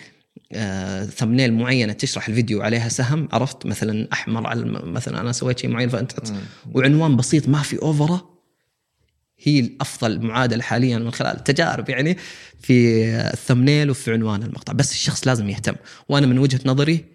آه 0.54 1.06
thumbnail 1.06 1.54
معينة 1.54 1.94
تشرح 1.94 2.28
الفيديو 2.28 2.62
عليها 2.62 2.90
سهم 2.90 3.30
عرفت؟ 3.32 3.66
مثلا 3.66 4.08
أحمر 4.14 4.48
على 4.48 4.66
مثلا 4.66 5.22
أنا 5.22 5.32
سويت 5.32 5.60
شيء 5.60 5.70
معين 5.70 5.90
فأنت 5.90 6.12
وعنوان 6.74 7.16
بسيط 7.16 7.48
ما 7.48 7.62
في 7.62 7.82
over 7.82 8.31
هي 9.44 9.60
الأفضل 9.60 10.20
معادلة 10.20 10.62
حاليا 10.64 10.98
من 10.98 11.12
خلال 11.12 11.38
التجارب 11.38 11.90
يعني 11.90 12.18
في 12.60 13.06
ال 13.34 13.39
thumbnail 13.39 13.90
وفي 13.90 14.14
عنوان 14.14 14.44
المقطع. 14.44 14.74
بس 14.74 14.92
الشخص 14.92 15.28
لازم 15.28 15.50
يهتم. 15.50 15.76
وأنا 16.10 16.28
من 16.28 16.38
وجهة 16.40 16.60
نظري 16.66 17.06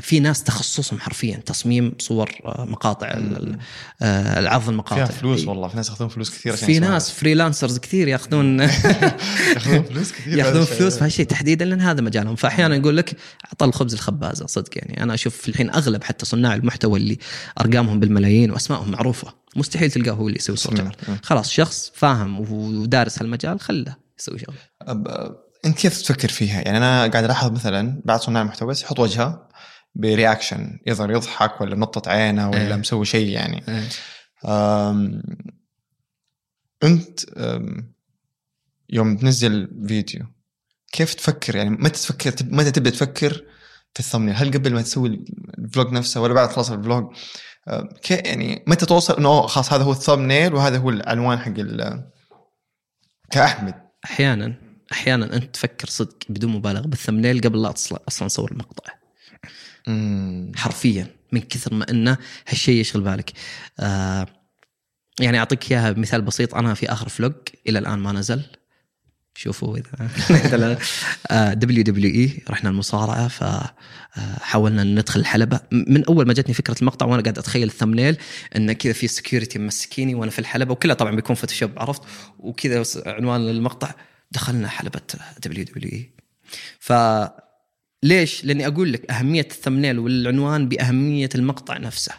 في 0.00 0.20
ناس 0.20 0.42
تخصصهم 0.42 1.00
حرفيا 1.00 1.36
تصميم 1.36 1.94
صور 1.98 2.30
آه، 2.44 2.64
مقاطع 2.64 3.06
آه، 4.02 4.38
العرض 4.38 4.68
المقاطع. 4.68 5.04
فيها 5.04 5.16
فلوس 5.16 5.46
والله 5.46 5.68
في 5.68 5.76
ناس 5.76 5.88
ياخذون 5.88 6.08
فلوس 6.08 6.30
كثير 6.30 6.56
في 6.56 6.78
ناس 6.78 7.10
فريلانسرز 7.10 7.78
كثير 7.78 8.08
ياخذون 8.08 8.60
ياخذون 9.54 9.82
فلوس 9.82 10.12
كثير 10.12 10.38
ياخذون. 10.38 10.64
فلوس 10.64 10.98
في 10.98 11.04
هالشيء 11.04 11.26
تحديدا 11.26 11.64
لأن 11.64 11.80
هذا 11.80 12.00
مجالهم. 12.00 12.36
فاحيانا 12.36 12.76
يقول 12.76 12.96
لك 12.96 13.16
أعطى 13.46 13.64
الخبز 13.64 13.94
الخبازة 13.94 14.46
صدق 14.46 14.70
يعني. 14.76 15.02
أنا 15.02 15.14
أشوف 15.14 15.48
الحين 15.48 15.70
أغلب 15.70 16.04
حتى 16.04 16.26
صناع 16.26 16.54
المحتوى 16.54 16.98
اللي 16.98 17.18
أرقامهم 17.60 18.00
بالملايين 18.00 18.50
وأسمائهم 18.50 18.90
معروفة 18.90 19.34
مستحيل 19.56 19.90
تلقاه 19.90 20.12
هو 20.12 20.28
اللي 20.28 20.38
يسوي. 20.38 20.56
العرض. 20.72 20.94
خلاص 21.22 21.50
شخص 21.50 21.92
فاهم 21.94 22.52
ودارس 22.52 23.18
هالمجال 23.18 23.60
خله 23.60 23.96
يسوي 24.18 24.38
شغل. 24.38 24.54
أب... 24.82 25.34
أنت 25.64 25.78
كيف 25.78 26.02
تفكر 26.02 26.28
فيها؟ 26.28 26.60
يعني 26.60 26.78
أنا 26.78 27.06
قاعد 27.06 27.24
ألاحظ 27.24 27.50
مثلا 27.50 28.00
بعض 28.04 28.20
صناع 28.20 28.42
المحتوى 28.42 28.68
بس 28.68 28.82
يحط 28.82 29.00
وجهه 29.00 29.48
ب 29.94 30.03
reaction 30.03 30.78
يظهر 30.86 31.10
يضحك 31.10 31.60
ولا 31.60 31.76
نطة 31.76 32.10
عينه 32.10 32.50
ولا 32.50 32.68
إيه. 32.68 32.74
مسوي 32.76 33.04
شيء 33.04 33.28
يعني 33.28 33.64
أم... 34.44 35.22
أنت 36.84 37.24
أم... 37.36 37.94
يوم 38.90 39.16
تنزل 39.16 39.84
فيديو 39.88 40.26
كيف 40.92 41.14
تفكر 41.14 41.56
يعني 41.56 41.70
متى 41.70 42.00
تفكر. 42.00 42.34
متى 42.44 42.70
تبدأ 42.70 42.90
تفكر 42.90 43.32
في 43.94 44.00
ال 44.00 44.03
thumbnail 44.03 44.34
هل 44.36 44.50
قبل 44.52 44.74
ما 44.74 44.82
تسوي 44.82 45.24
ال 45.58 45.65
vlog 45.65 45.92
نفسه 45.92 46.20
ولا 46.20 46.34
بعد 46.34 46.48
خلاص 46.50 46.70
ال 46.70 46.79
vlog 46.79 47.14
كي 48.02 48.14
يعني 48.14 48.64
متى 48.66 48.86
توصل 48.86 49.16
إنه 49.16 49.46
خلاص 49.46 49.72
هذا 49.72 49.82
هو 49.84 49.92
ال 49.92 49.98
thumbnail 49.98 50.54
وهذا 50.54 50.78
هو 50.78 50.90
العنوان 50.90 51.38
حق. 51.38 51.52
كأحمد 53.30 53.74
أحيانا 54.04 54.54
أحيانا 54.92 55.36
أنت 55.36 55.54
تفكر 55.54 55.88
صدق 55.88 56.16
بدون 56.28 56.52
مبالغة 56.52 56.86
بال 56.86 56.96
thumbnail 56.96 57.40
قبل 57.40 57.62
لا 57.62 57.72
تصل- 57.72 57.98
أصلا 58.08 58.28
تصور 58.28 58.52
المقطع 58.52 58.92
حرفيا 60.56 61.06
من 61.32 61.40
كثر 61.40 61.74
ما 61.74 61.90
إنه 61.90 62.16
هالشيء 62.48 62.80
يشغل 62.80 63.02
بالك. 63.02 63.32
آه 63.80 64.26
يعني 65.20 65.38
أعطيك 65.38 65.72
إياها 65.72 65.90
بمثال 65.92 66.22
بسيط. 66.22 66.54
أنا 66.54 66.74
في 66.74 66.92
آخر 66.92 67.08
vlog 67.08 67.32
إلى 67.68 67.78
الآن 67.78 67.98
ما 67.98 68.12
نزل. 68.12 68.42
شوفوا 69.36 69.78
إذا 69.78 70.78
WWE 71.54 72.42
رحنا 72.50 72.70
المصارعة 72.70 73.28
فحاولنا 73.28 74.84
ندخل 74.84 75.20
الحلبة. 75.20 75.60
من 75.72 76.04
أول 76.04 76.26
ما 76.26 76.32
جتني 76.32 76.54
فكرة 76.54 76.76
المقطع 76.80 77.06
وأنا 77.06 77.22
قاعد 77.22 77.38
أتخيل 77.38 77.68
ال 77.68 77.73
thumbnail 77.73 78.16
انه 78.56 78.72
كذا 78.72 78.92
في 78.92 79.06
security 79.06 79.58
ممسكيني 79.58 80.14
وأنا 80.14 80.30
في 80.30 80.38
الحلبة 80.38 80.72
وكلها 80.72 80.94
طبعا 80.94 81.16
بيكون 81.16 81.36
Photoshop 81.36 81.70
عرفت؟ 81.76 82.02
وكذا 82.38 82.84
عنوان 83.06 83.48
المقطع 83.48 83.94
دخلنا 84.30 84.68
حلبة 84.68 85.00
WWE. 85.44 86.10
ف 86.78 86.92
ليش؟ 88.04 88.44
لأني 88.44 88.66
أقول 88.66 88.92
لك 88.92 89.10
أهمية 89.10 89.48
ال 89.50 89.55
thumbnail 89.55 89.98
والعنوان 89.98 90.68
بأهمية 90.68 91.28
المقطع 91.34 91.78
نفسه. 91.78 92.12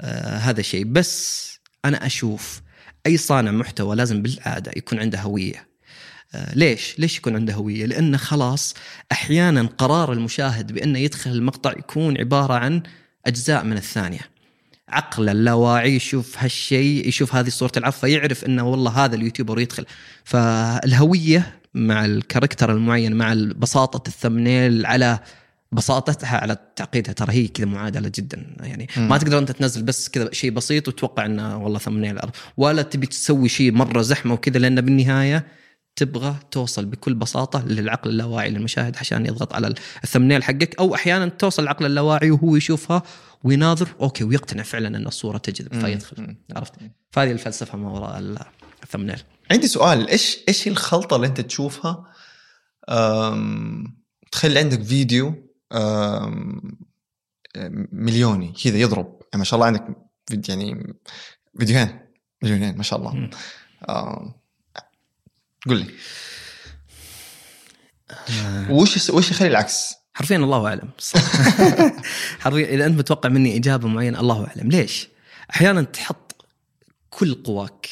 آه 0.00 0.36
هذا 0.36 0.62
شيء 0.62 0.84
بس 0.84 1.48
أنا 1.84 2.06
أشوف 2.06 2.62
أي 3.06 3.16
صانع 3.16 3.50
محتوى 3.50 3.96
لازم 3.96 4.22
بالعاده 4.22 4.72
يكون 4.76 4.98
عنده 4.98 5.20
هوية. 5.20 5.68
آه 6.34 6.54
ليش؟ 6.54 6.98
ليش 6.98 7.18
يكون 7.18 7.36
عنده 7.36 7.54
هوية؟ 7.54 7.86
لأنه 7.86 8.16
خلاص 8.16 8.74
أحيانا 9.12 9.62
قرار 9.62 10.12
المشاهد 10.12 10.72
بأنه 10.72 10.98
يدخل 10.98 11.30
المقطع 11.30 11.72
يكون 11.72 12.18
عبارة 12.18 12.54
عن 12.54 12.82
أجزاء 13.26 13.64
من 13.64 13.76
الثانية. 13.76 14.32
عقل 14.88 15.28
اللاواعي 15.28 15.96
يشوف 15.96 16.38
هالشيء 16.38 17.08
يشوف 17.08 17.34
هذه 17.34 17.48
صورة 17.48 17.72
العرض 17.76 17.94
فيعرف 17.94 18.44
إنه 18.44 18.68
والله 18.68 19.04
هذا 19.04 19.14
ال 19.14 19.19
YouTuber 19.19 19.60
يدخل 19.60 19.86
فالهوية 20.24 21.61
مع 21.74 22.04
ال 22.04 22.11
character 22.11 22.72
المعين 22.72 23.14
مع 23.14 23.34
بساطة 23.56 24.08
ال 24.08 24.16
thumbnail 24.16 24.86
على 24.86 25.18
بساطتها 25.72 26.36
على 26.36 26.56
تعقيدها 26.76 27.12
ترى 27.12 27.32
هي 27.32 27.48
كذا 27.48 27.66
معادلة 27.66 28.12
جدا 28.14 28.56
يعني 28.60 28.88
مم. 28.96 29.08
ما 29.08 29.18
تقدر 29.18 29.38
أنت 29.38 29.50
تنزل 29.50 29.82
بس 29.82 30.08
كذا 30.08 30.32
شيء 30.32 30.50
بسيط 30.50 30.88
وتتوقع 30.88 31.26
إنه 31.26 31.56
والله 31.56 31.78
thumbnail 31.78 32.18
ولا 32.56 32.82
تبي 32.82 33.06
تسوي 33.06 33.48
شيء 33.48 33.72
مرة 33.72 34.02
زحمة 34.02 34.34
وكذا 34.34 34.58
لأن 34.58 34.80
بالنهاية 34.80 35.46
تبغى 35.96 36.36
توصل 36.50 36.84
بكل 36.84 37.14
بساطة 37.14 37.66
للعقل 37.66 38.10
اللاواعي 38.10 38.50
للمشاهد 38.50 38.96
عشان 38.96 39.26
يضغط 39.26 39.54
على 39.54 39.74
ال 40.04 40.08
thumbnail 40.08 40.44
حقك 40.44 40.74
أو 40.78 40.94
أحيانا 40.94 41.28
توصل 41.28 41.62
العقل 41.62 41.86
اللاواعي 41.86 42.30
وهو 42.30 42.56
يشوفها 42.56 43.02
ويناظر 43.44 43.88
okay 44.00 44.24
ويقتنع 44.24 44.62
فعلا 44.62 44.88
إن 44.88 45.06
الصورة 45.06 45.38
تجذب. 45.38 45.80
فيدخل. 45.80 46.36
عرفت 46.56 46.72
فهذه 47.10 47.30
الفلسفة 47.30 47.78
ما 47.78 47.90
وراء 47.90 48.18
ال 48.94 48.97
thumbnail. 48.97 49.22
عندي 49.50 49.68
سؤال 49.68 50.08
إيش 50.08 50.38
إيش 50.48 50.68
الخلطة 50.68 51.16
اللي 51.16 51.26
أنت 51.26 51.40
تشوفها؟ 51.40 52.12
أم... 52.88 53.96
تخلي 54.32 54.58
عندك 54.58 54.82
فيديو 54.82 55.48
أم... 55.72 56.62
مليوني 57.92 58.52
كذا 58.64 58.78
يضرب. 58.78 59.06
يعني 59.06 59.38
ما 59.38 59.44
شاء 59.44 59.54
الله 59.54 59.66
عندك 59.66 59.84
فيد- 60.30 60.48
يعني 60.48 60.94
فيديوهين 61.58 61.98
مليونين 62.42 62.76
ما 62.76 62.82
شاء 62.82 62.98
الله. 62.98 63.30
قل 65.68 65.76
لي. 65.76 65.86
وش 68.70 69.10
وش 69.10 69.30
يخلي 69.30 69.48
العكس؟ 69.48 69.94
حرفيا 70.14 70.36
الله 70.36 70.66
أعلم. 70.68 70.90
حرفيا 72.40 72.66
إذا 72.66 72.86
أنت 72.86 72.98
متوقع 72.98 73.28
مني 73.28 73.56
إجابة 73.56 73.88
معينة 73.88 74.20
الله 74.20 74.46
أعلم. 74.46 74.70
ليش؟ 74.70 75.08
أحيانا 75.50 75.82
تحط 75.82 76.46
كل 77.10 77.34
قواك 77.34 77.88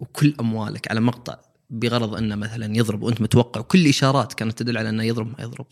وكل 0.00 0.34
أموالك 0.40 0.90
على 0.90 1.00
مقطع 1.00 1.36
بغرض 1.70 2.14
انه 2.14 2.34
مثلا 2.34 2.76
يضرب 2.76 3.02
وأنت 3.02 3.20
متوقع 3.20 3.60
كل 3.60 3.86
إشارات 3.86 4.34
كانت 4.34 4.58
تدل 4.58 4.78
على 4.78 4.88
أنه 4.88 5.02
يضرب 5.02 5.26
ما 5.26 5.44
يضرب. 5.44 5.66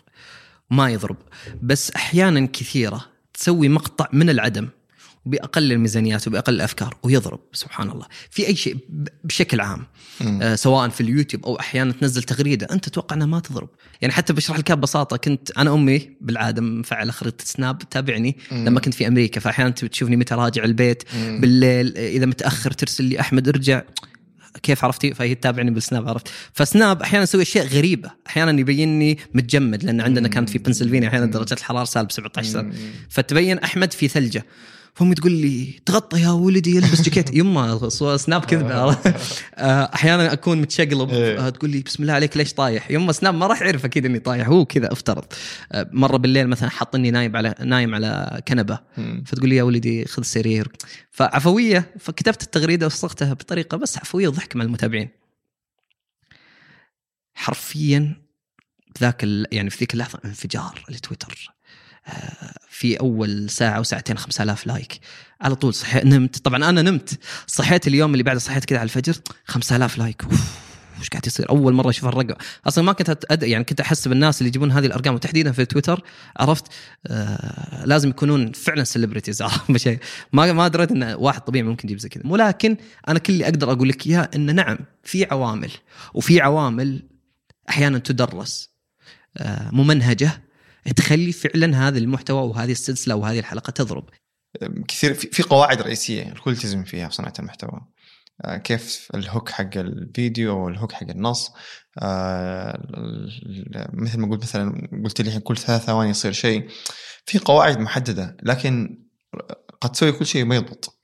ما 0.71 0.91
يضرب. 0.91 1.17
بس 1.63 1.91
أحيانا 1.91 2.47
كثيرة 2.47 3.05
تسوي 3.35 3.69
مقطع 3.69 4.09
من 4.13 4.31
العدم 4.31 4.69
باقل 5.27 5.73
الميزانيات 5.73 6.29
وبأقل 6.29 6.55
الأفكار 6.55 6.97
ويضرب. 7.03 7.41
سبحان 7.53 7.91
الله. 7.91 8.07
في 8.31 8.47
أي 8.47 8.57
شيء 8.57 8.77
بشكل 9.25 9.61
عام. 9.61 9.87
آه، 10.23 10.55
سواء 10.55 10.89
في 10.89 11.01
اليوتيوب 11.01 11.45
أو 11.47 11.61
أحيانا 11.61 11.93
تنزل 11.93 12.23
تغريدة 12.23 12.67
أنت 12.71 12.89
تتوقع 12.89 13.17
أنها 13.17 13.27
ما 13.27 13.41
تضرب. 13.41 13.69
يعني 14.01 14.15
حتى 14.15 14.33
بشرح 14.33 14.59
لك 14.59 14.73
ببساطة 14.73 15.17
كنت 15.17 15.51
أنا 15.51 15.75
أمي 15.75 16.11
بالعادة 16.21 16.63
مفعلة 16.63 17.13
خريطة 17.13 17.45
سناب 17.45 17.79
تتابعني. 17.79 18.37
لما 18.53 18.81
كنت 18.81 18.95
في 18.95 19.07
أمريكا. 19.07 19.41
فاحيانا 19.41 19.71
تشوفني 19.71 20.17
متى 20.17 20.35
راجع 20.35 20.65
البيت 20.65 21.03
مم. 21.15 21.41
بالليل 21.41 21.99
إذا 21.99 22.27
متأخر 22.27 22.71
ترسل 22.71 23.05
لي 23.05 23.21
أحمد 23.21 23.49
ارجع. 23.49 23.83
كيف 24.63 24.85
عرفتي؟ 24.85 25.15
فهي 25.15 25.35
تتابعني 25.35 25.71
بالسناب 25.71 26.09
عرفت؟ 26.09 26.29
فسناب 26.53 27.03
أحيانا 27.03 27.23
يسوي 27.23 27.43
أشياء 27.43 27.67
غريبة 27.67 28.11
أحيانا 28.27 28.61
يبيني 28.61 29.19
متجمد 29.35 29.85
لأن 29.85 30.01
عندنا 30.01 30.29
كانت 30.29 30.51
في 30.51 30.59
بنسلفانيا 30.59 31.09
أحيانا 31.09 31.27
درجه 31.27 31.55
الحرارة 31.55 31.85
سالب 31.85 32.13
17 32.13 32.73
فتبين 33.11 33.59
أحمد 33.59 33.93
في 33.93 34.09
ثلجة. 34.09 34.45
فامي 34.95 35.15
تقول 35.15 35.33
لي 35.33 35.81
تغطى 35.87 36.21
يا 36.21 36.31
ولدي 36.31 36.79
البس 36.79 37.03
جاكيت. 37.03 37.35
يما 37.39 37.89
سناب 38.17 38.45
كذبه 38.45 38.75
آه، 38.75 39.91
أحيانا 39.95 40.33
أكون 40.33 40.61
متشقلب 40.61 41.11
إيه. 41.11 41.47
آه، 41.47 41.49
تقول 41.49 41.71
لي 41.71 41.81
بسم 41.81 42.03
الله 42.03 42.13
عليك 42.13 42.37
ليش 42.37 42.55
طايح؟ 42.55 42.91
يما 42.91 43.13
سناب 43.13 43.35
ما 43.35 43.47
راح 43.47 43.63
يعرف 43.63 43.85
أكيد 43.85 44.07
إني 44.07 44.19
طايح 44.19 44.49
هو 44.49 44.65
كذا 44.65 44.93
افترض. 44.93 45.25
آه، 45.73 45.91
مرة 45.93 46.17
بالليل 46.17 46.49
مثلا 46.49 46.69
حاطني 46.69 47.11
نايم 47.11 47.37
على 47.37 47.55
نايم 47.61 47.95
على 47.95 48.41
كنبة. 48.49 48.79
فتقول 49.27 49.49
لي 49.49 49.57
يا 49.57 49.63
ولدي 49.63 50.05
خذ 50.05 50.23
سرير. 50.23 50.69
فعفوية 51.11 51.95
فكتبت 51.99 52.43
التغريدة 52.43 52.87
وصغتها 52.87 53.33
بطريقة 53.33 53.77
بس 53.77 53.99
عفوية 53.99 54.29
وضحك 54.29 54.57
مع 54.57 54.65
المتابعين. 54.65 55.09
حرفيا 57.35 58.23
ذاك 59.01 59.25
يعني 59.53 59.71
في 59.71 59.79
ذيك 59.79 59.95
اللحظة 59.95 60.19
انفجار 60.25 60.85
لتويتر 60.89 61.53
في 62.69 63.01
أول 63.01 63.51
ساعة 63.51 63.77
أو 63.77 63.83
ساعتين 63.83 64.19
5000 64.19 64.67
like. 64.67 65.01
على 65.41 65.55
طول 65.55 65.75
صحيت 65.75 66.05
نمت. 66.05 66.39
طبعا 66.39 66.69
أنا 66.69 66.83
نمت. 66.83 67.19
صحيت 67.47 67.87
اليوم 67.87 68.13
اللي 68.13 68.23
بعده 68.23 68.39
صحيت 68.39 68.65
كذا 68.65 68.79
على 68.79 68.85
الفجر 68.85 69.15
5000 69.45 69.99
like. 69.99 70.23
وش 71.01 71.09
قاعد 71.09 71.27
يصير؟ 71.27 71.51
أول 71.51 71.73
مرة 71.73 71.91
أشوف 71.91 72.09
الرقم. 72.09 72.35
أصلا 72.67 72.85
ما 72.85 72.93
كنت 72.93 73.25
أد... 73.31 73.43
يعني 73.43 73.65
كنت 73.65 73.81
أحس 73.81 74.09
بالناس 74.09 74.39
اللي 74.39 74.49
يجيبون 74.49 74.73
هذه 74.73 74.87
الأرقام 74.87 75.15
وتحديدا 75.15 75.53
في 75.53 75.65
تويتر 75.65 76.03
عرفت؟ 76.37 76.65
آه 77.07 77.85
لازم 77.85 78.09
يكونون 78.09 78.53
فعلا 78.53 78.85
celebrities 78.85 79.43
شيء. 79.77 79.99
ما 80.33 80.53
ما 80.53 80.69
دريت 80.69 80.91
إن 80.91 81.03
واحد 81.03 81.41
طبيعي 81.41 81.65
ممكن 81.65 81.89
يجيب 81.89 81.99
زي 81.99 82.09
كذا. 82.09 82.23
ولكن 82.27 82.77
أنا 83.09 83.19
كل 83.19 83.33
اللي 83.33 83.45
أقدر 83.45 83.73
أقول 83.73 83.89
لك 83.89 84.07
اياه 84.07 84.31
إن 84.37 84.55
نعم 84.55 84.79
في 85.05 85.25
عوامل. 85.25 85.71
وفي 86.15 86.41
عوامل 86.41 87.03
أحيانا 87.69 87.99
تدرس 87.99 88.71
آه 89.37 89.71
ممنهجة 89.71 90.43
تخلي 90.97 91.33
فعلا 91.33 91.89
هذا 91.89 91.99
المحتوى 91.99 92.49
وهذه 92.49 92.73
السلسلة 92.73 93.15
وهذه 93.15 93.39
الحلقة 93.39 93.71
تضرب. 93.71 94.09
كثير 94.89 95.15
في 95.15 95.43
قواعد 95.43 95.83
رئيسية 95.83 96.23
الكل 96.23 96.51
يلتزم 96.51 96.85
فيها 96.85 97.09
في 97.09 97.15
صناعة 97.15 97.33
المحتوى. 97.39 97.81
آه، 98.45 98.57
كيف 98.57 99.09
ال 99.15 99.22
hook 99.22 99.49
حق 99.49 99.77
الفيديو 99.77 100.65
وال 100.65 100.74
hook 100.74 100.93
حق 100.93 101.11
النص. 101.11 101.53
آه، 101.99 102.81
مثل 103.93 104.19
ما 104.19 104.31
قلت 104.31 104.43
مثلا 104.43 104.89
قلت 105.05 105.21
لي 105.21 105.41
كل 105.41 105.57
ثلاث 105.57 105.85
ثواني 105.85 106.11
يصير 106.11 106.33
شيء. 106.33 106.69
في 107.27 107.39
قواعد 107.39 107.79
محددة 107.79 108.37
لكن 108.43 109.03
قد 109.81 109.93
تسوي 109.93 110.13
كل 110.13 110.27
شيء 110.27 110.45
ما 110.45 110.57
يضبط. 110.57 111.02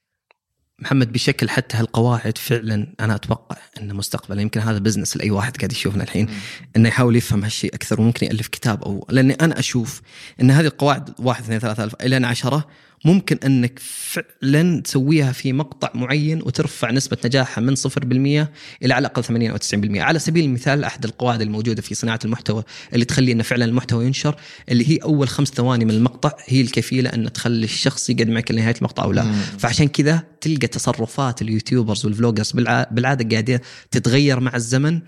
محمد 0.79 1.13
بشكل 1.13 1.51
حتى 1.51 1.77
هالقواعد 1.77 2.39
فعلا 2.39 2.87
أنا 3.01 3.15
أتوقع 3.15 3.57
إنه 3.81 3.95
مستقبلا. 3.95 4.43
يمكن 4.43 4.61
هذا 4.61 4.79
business 4.79 5.17
لأي 5.17 5.31
واحد 5.31 5.57
قاعد 5.57 5.73
يشوفنا 5.73 6.03
الحين 6.03 6.29
إنه 6.77 6.89
يحاول 6.89 7.17
يفهم 7.17 7.45
هالشيء 7.45 7.75
أكثر. 7.75 8.01
وممكن 8.01 8.27
يألف 8.27 8.49
كتاب 8.49 8.83
أو 8.83 9.07
لأني 9.11 9.33
أنا 9.33 9.59
أشوف 9.59 10.03
إن 10.41 10.51
هذه 10.51 10.67
القواعد 10.67 11.11
واحد 11.19 11.43
اثنين 11.43 11.59
ثلاثة 11.59 11.85
ألف 11.85 11.95
إلى 11.95 12.27
عشرة 12.27 12.69
ممكن 13.05 13.39
أنك 13.47 13.79
فعلا 13.83 14.81
تسويها 14.81 15.33
في 15.33 15.53
مقطع 15.53 15.91
معين 15.95 16.43
وترفع 16.43 16.91
نسبة 16.91 17.17
نجاحها 17.25 17.63
من 17.63 17.77
0% 17.77 17.81
إلى 18.03 18.47
على 18.83 18.99
الأقل 18.99 19.25
80 19.25 19.51
أو 19.51 19.57
90% 19.57 19.97
على 19.97 20.19
سبيل 20.19 20.45
المثال 20.45 20.85
أحد 20.85 21.05
القواعد 21.05 21.43
الموجودة 21.43 21.83
في 21.83 21.95
صناعة 21.95 22.19
المحتوى 22.25 22.63
اللي 22.95 23.05
تخلي 23.05 23.33
إن 23.33 23.43
فعلا 23.43 23.65
المحتوى 23.65 24.07
ينشر 24.07 24.37
اللي 24.69 24.91
هي 24.91 24.97
أول 24.97 25.29
خمس 25.29 25.49
ثواني 25.49 25.85
من 25.85 25.91
المقطع 25.91 26.33
هي 26.47 26.61
الكفيلة 26.61 27.11
إن 27.11 27.33
تخلي 27.33 27.65
الشخص 27.65 28.11
يقعد 28.11 28.29
معك 28.29 28.51
لنهاية 28.51 28.75
المقطع 28.79 29.03
أو 29.05 29.13
لا. 29.13 29.25
مم. 29.25 29.33
فعشان 29.59 29.89
كذا 29.89 30.23
تلقى 30.41 30.67
تصرفات 30.67 31.43
ال 31.43 31.49
YouTubers 31.49 32.07
وال 32.07 32.16
vloggers 32.16 32.51
بالع- 32.53 32.89
بالعادة 32.93 33.29
قاعدة 33.31 33.63
تتغير 33.91 34.41
مع 34.41 34.57
الزمن. 34.57 35.01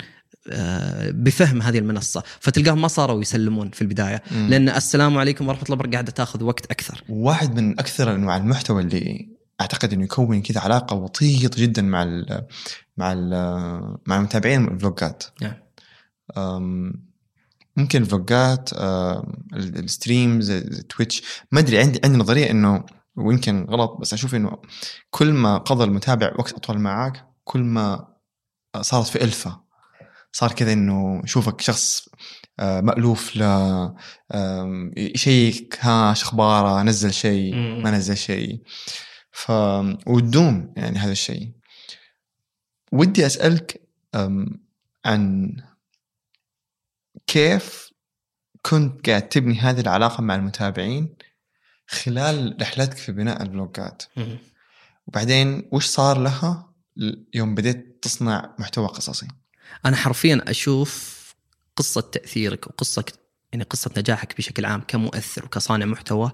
بفهم 1.11 1.63
هذه 1.63 1.79
المنصة 1.79 2.23
فتلقاهم 2.41 2.83
ما 2.83 2.89
صاروا 2.89 3.21
يسلمون 3.21 3.71
في 3.71 3.83
البداية 3.83 4.23
مم. 4.31 4.49
لأن 4.49 4.69
السلام 4.69 5.19
عليكم 5.19 5.49
ورحمة 5.49 5.63
الله 5.63 5.75
وبركاته 5.75 5.93
قاعدة 5.93 6.13
تاخذ 6.13 6.43
وقت 6.43 6.71
أكثر 6.71 7.05
واحد 7.09 7.61
من 7.61 7.81
أكثر 7.81 8.15
أنواع 8.15 8.37
المحتوى 8.37 8.83
اللي 8.83 9.29
أعتقد 9.61 9.93
إنه 9.93 10.05
يكون 10.05 10.43
كذا 10.43 10.61
علاقة 10.61 10.97
وطيده 10.97 11.51
جدا 11.57 11.83
مع 11.83 12.03
ال 12.03 12.47
مع 12.97 13.13
ال 13.13 13.31
مع 14.07 14.17
المتابعين 14.17 14.69
الفلوجات 14.69 15.25
نعم. 15.43 15.55
ممكن 17.77 18.03
الفلوجات 18.03 18.71
ال 19.55 19.67
streams 19.67 20.53
تويتش 20.89 21.23
ما 21.53 21.61
أدري 21.61 21.79
عندي 21.79 22.01
عندي 22.05 22.19
نظرية 22.19 22.51
إنه 22.51 22.85
ويمكن 23.17 23.67
غلط 23.71 23.97
بس 24.01 24.13
أشوف 24.13 24.35
إنه 24.35 24.59
كل 25.11 25.33
ما 25.33 25.59
قضى 25.59 25.85
المتابع 25.85 26.33
وقت 26.39 26.53
أطول 26.53 26.79
معك 26.79 27.27
كل 27.45 27.61
ما 27.61 28.09
صارت 28.81 29.07
في 29.07 29.25
ألفة 29.25 29.70
صار 30.33 30.53
كذا 30.53 30.73
إنه 30.73 31.23
يشوفك 31.25 31.61
شخص 31.61 32.09
آه، 32.61 32.81
مألوف 32.81 33.37
ل 33.37 33.43
يشيك 34.97 35.79
ها 35.81 36.13
اخباره 36.13 36.83
نزل 36.83 37.13
شيء. 37.13 37.55
ما 37.55 37.91
نزل 37.91 38.17
شيء. 38.17 38.63
ف 39.33 39.51
وتدوم 40.07 40.75
يعني 40.77 40.99
هذا 40.99 41.13
الشيء. 41.13 41.53
ودي 42.93 43.27
أسألك 43.27 43.81
عن 45.05 45.57
كيف 47.27 47.91
كنت 48.63 49.09
قاعد 49.09 49.29
تبني 49.29 49.59
هذه 49.61 49.81
العلاقة 49.81 50.23
مع 50.23 50.35
المتابعين 50.35 51.17
خلال 51.87 52.57
رحلتك 52.61 52.97
في 52.97 53.13
بناء 53.13 53.43
الفلوجات 53.43 54.03
وبعدين 55.07 55.69
وش 55.73 55.87
صار 55.87 56.19
لها 56.19 56.73
يوم 57.35 57.55
بديت 57.55 57.99
تصنع 58.03 58.55
محتوى 58.59 58.87
قصصي؟ 58.87 59.29
أنا 59.87 59.97
حرفيا 59.97 60.45
أشوف 60.49 61.21
قصة 61.77 62.01
تأثيرك 62.01 62.67
وقصة 62.67 63.05
يعني 63.53 63.65
قصة 63.65 63.91
نجاحك 63.97 64.37
بشكل 64.37 64.65
عام 64.65 64.83
كمؤثر 64.89 65.45
وكصانع 65.45 65.87
محتوى 65.87 66.33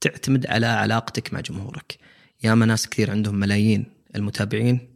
تعتمد 0.00 0.46
على 0.46 0.66
علاقتك 0.66 1.34
مع 1.34 1.40
جمهورك. 1.40 1.98
ياما 2.44 2.66
ناس 2.66 2.88
كثير 2.88 3.10
عندهم 3.10 3.34
ملايين 3.34 3.86
المتابعين 4.16 4.94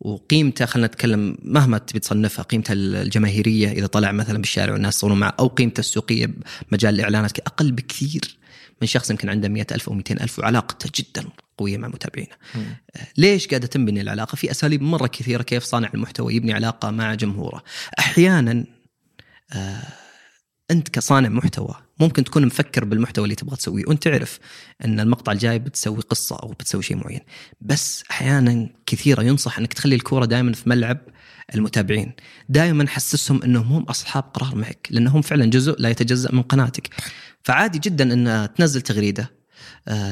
وقيمته 0.00 0.66
خلينا 0.66 0.86
نتكلم 0.86 1.38
مهما 1.42 1.78
تبي 1.78 1.98
تصنفها 1.98 2.42
قيمته 2.42 2.72
الجماهيرية 2.72 3.72
إذا 3.72 3.86
طلع 3.86 4.12
مثلا 4.12 4.38
بالشارع 4.38 4.72
والناس 4.72 4.96
يصورون 4.96 5.20
معه 5.20 5.34
أو 5.40 5.46
قيمته 5.46 5.80
السوقية 5.80 6.30
بمجال 6.70 6.94
الإعلانات 6.94 7.38
أقل 7.38 7.72
بكثير 7.72 8.38
من 8.82 8.88
شخص 8.88 9.10
يمكن 9.10 9.28
عنده 9.28 9.48
مئة 9.48 9.74
ألف 9.74 9.88
أو 9.88 9.94
200 9.94 10.14
ألف 10.14 10.38
وعلاقته 10.38 10.90
جدا 10.94 11.28
قوية 11.60 11.78
مع 11.78 11.88
متابعينه. 11.88 12.34
ليش 13.16 13.48
قاعدة 13.48 13.66
تنبني 13.66 14.00
العلاقة؟ 14.00 14.36
في 14.36 14.50
أساليب 14.50 14.82
مرة 14.82 15.06
كثيرة 15.06 15.42
كيف 15.42 15.64
صانع 15.64 15.90
المحتوى 15.94 16.34
يبني 16.34 16.52
علاقة 16.52 16.90
مع 16.90 17.14
جمهوره. 17.14 17.62
أحيانا 17.98 18.64
آه 19.52 19.82
أنت 20.70 20.88
كصانع 20.88 21.28
محتوى 21.28 21.74
ممكن 22.00 22.24
تكون 22.24 22.46
مفكر 22.46 22.84
بالمحتوى 22.84 23.24
اللي 23.24 23.34
تبغى 23.34 23.56
تسويه 23.56 23.84
وأنت 23.86 24.02
تعرف 24.02 24.38
أن 24.84 25.00
المقطع 25.00 25.32
الجاي 25.32 25.58
بتسوي 25.58 26.00
قصة 26.00 26.36
أو 26.36 26.48
بتسوي 26.48 26.82
شيء 26.82 26.96
معين. 26.96 27.20
بس 27.60 28.04
أحيانا 28.10 28.68
كثيرة 28.86 29.22
ينصح 29.22 29.58
أنك 29.58 29.72
تخلي 29.72 29.94
الكورة 29.94 30.24
دائما 30.24 30.52
في 30.52 30.68
ملعب 30.68 30.98
المتابعين. 31.54 32.12
دائما 32.48 32.88
حسسهم 32.88 33.42
أنهم 33.42 33.72
هم 33.72 33.82
أصحاب 33.82 34.22
قرار 34.22 34.54
معك 34.54 34.88
لأنهم 34.90 35.22
فعلا 35.22 35.46
جزء 35.46 35.76
لا 35.78 35.88
يتجزأ 35.88 36.32
من 36.32 36.42
قناتك. 36.42 36.88
فعادي 37.42 37.78
جدا 37.78 38.12
أن 38.12 38.54
تنزل 38.54 38.80
تغريدة 38.80 39.22
آه، 39.22 39.39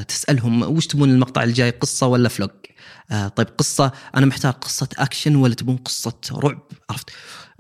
تسألهم 0.08 0.62
وش 0.62 0.86
تبون 0.86 1.10
المقطع 1.10 1.42
الجاي 1.42 1.70
قصة 1.70 2.06
ولا 2.06 2.28
فلوج؟ 2.28 2.50
آه، 3.10 3.28
طيب 3.28 3.46
قصة 3.58 3.92
أنا 4.16 4.26
محتاج 4.26 4.52
قصة 4.52 4.88
أكشن 4.98 5.36
ولا 5.36 5.54
تبون 5.54 5.76
قصة 5.76 6.12
رعب؟ 6.32 6.62
عرفت؟ 6.90 7.10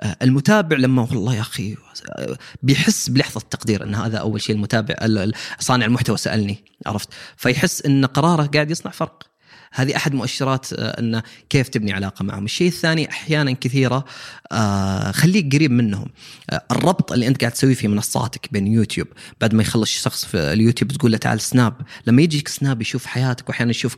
آه، 0.00 0.16
المتابع 0.22 0.76
لما 0.76 1.02
والله 1.02 1.34
يا 1.34 1.40
أخي 1.40 1.76
آه، 2.18 2.38
بيحس 2.62 3.08
بلحظة 3.08 3.40
تقدير 3.50 3.84
إن 3.84 3.94
هذا 3.94 4.18
أول 4.18 4.40
شيء 4.40 4.56
المتابع 4.56 4.94
ال- 5.02 5.18
ال- 5.18 5.34
صانع 5.58 5.86
المحتوى 5.86 6.16
سألني 6.16 6.64
عرفت؟ 6.86 7.08
فيحس 7.36 7.82
إن 7.82 8.04
قراره 8.04 8.46
قاعد 8.46 8.70
يصنع 8.70 8.92
فرق. 8.92 9.27
هذه 9.72 9.96
أحد 9.96 10.14
مؤشرات 10.14 10.72
آه، 10.72 11.00
انه 11.00 11.22
كيف 11.50 11.68
تبني 11.68 11.92
علاقة 11.92 12.22
معهم، 12.22 12.44
الشيء 12.44 12.68
الثاني 12.68 13.10
أحيانا 13.10 13.52
كثيرة 13.52 14.04
آه، 14.52 15.12
خليك 15.12 15.54
قريب 15.54 15.70
منهم. 15.70 16.06
آه، 16.50 16.64
الربط 16.70 17.12
اللي 17.12 17.26
أنت 17.26 17.40
قاعد 17.40 17.52
تسويه 17.52 17.74
في 17.74 17.88
منصاتك 17.88 18.48
بين 18.52 18.66
يوتيوب 18.66 19.06
بعد 19.40 19.54
ما 19.54 19.62
يخلص 19.62 19.90
شخص 19.90 20.24
في 20.24 20.38
اليوتيوب 20.38 20.92
تقول 20.92 21.12
له 21.12 21.18
تعال 21.18 21.40
سناب. 21.40 21.74
لما 22.06 22.22
يجيك 22.22 22.48
سناب 22.48 22.82
يشوف 22.82 23.06
حياتك 23.06 23.48
واحيانا 23.48 23.70
يشوف 23.70 23.94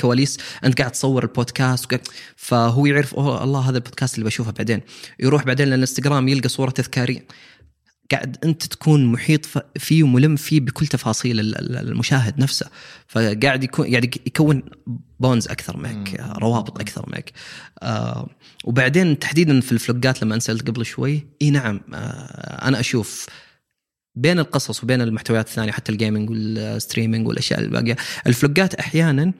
كواليس 0.00 0.38
أنت 0.64 0.78
قاعد 0.78 0.92
تصور 0.92 1.22
البودكاست 1.22 2.00
فهو 2.36 2.86
يعرف 2.86 3.14
أوه 3.14 3.44
الله 3.44 3.60
هذا 3.60 3.76
البودكاست 3.76 4.14
اللي 4.14 4.24
بشوفه 4.26 4.50
بعدين. 4.50 4.80
يروح 5.20 5.44
بعدين 5.44 5.68
للإنستغرام 5.68 6.28
يلقى 6.28 6.48
صورة 6.48 6.70
تذكارية. 6.70 7.26
قاعد 8.14 8.36
أنت 8.44 8.64
تكون 8.66 9.06
محيط 9.06 9.46
فيه 9.78 10.02
وملم 10.02 10.36
فيه 10.36 10.60
بكل 10.60 10.86
تفاصيل 10.86 11.40
ال- 11.40 11.58
ال- 11.58 11.88
المشاهد 11.88 12.38
نفسه. 12.40 12.66
فقاعد 13.08 13.64
يكون 13.64 13.90
قاعد 13.90 14.04
يكون 14.26 14.62
bonds 15.20 15.48
أكثر 15.48 15.76
معك 15.76 16.20
روابط 16.38 16.80
أكثر 16.80 17.04
معك. 17.08 17.32
آه 17.82 18.28
وبعدين 18.64 19.18
تحديدا 19.18 19.60
في 19.60 19.72
الفلوجات 19.72 20.22
لما 20.22 20.34
انسالت 20.34 20.68
قبل 20.68 20.86
شوي 20.86 21.26
إي 21.42 21.50
نعم 21.50 21.80
آه 21.94 22.68
أنا 22.68 22.80
أشوف 22.80 23.26
بين 24.16 24.38
القصص 24.38 24.84
وبين 24.84 25.00
المحتويات 25.00 25.48
الثانية 25.48 25.72
حتى 25.72 25.92
ال 25.92 25.97
gaming 25.97 26.30
وال 26.30 26.48
streaming 26.48 27.28
والأشياء 27.28 27.60
الباقية 27.60 27.96
الفلوجات 28.26 28.74
أحيانا 28.74 29.32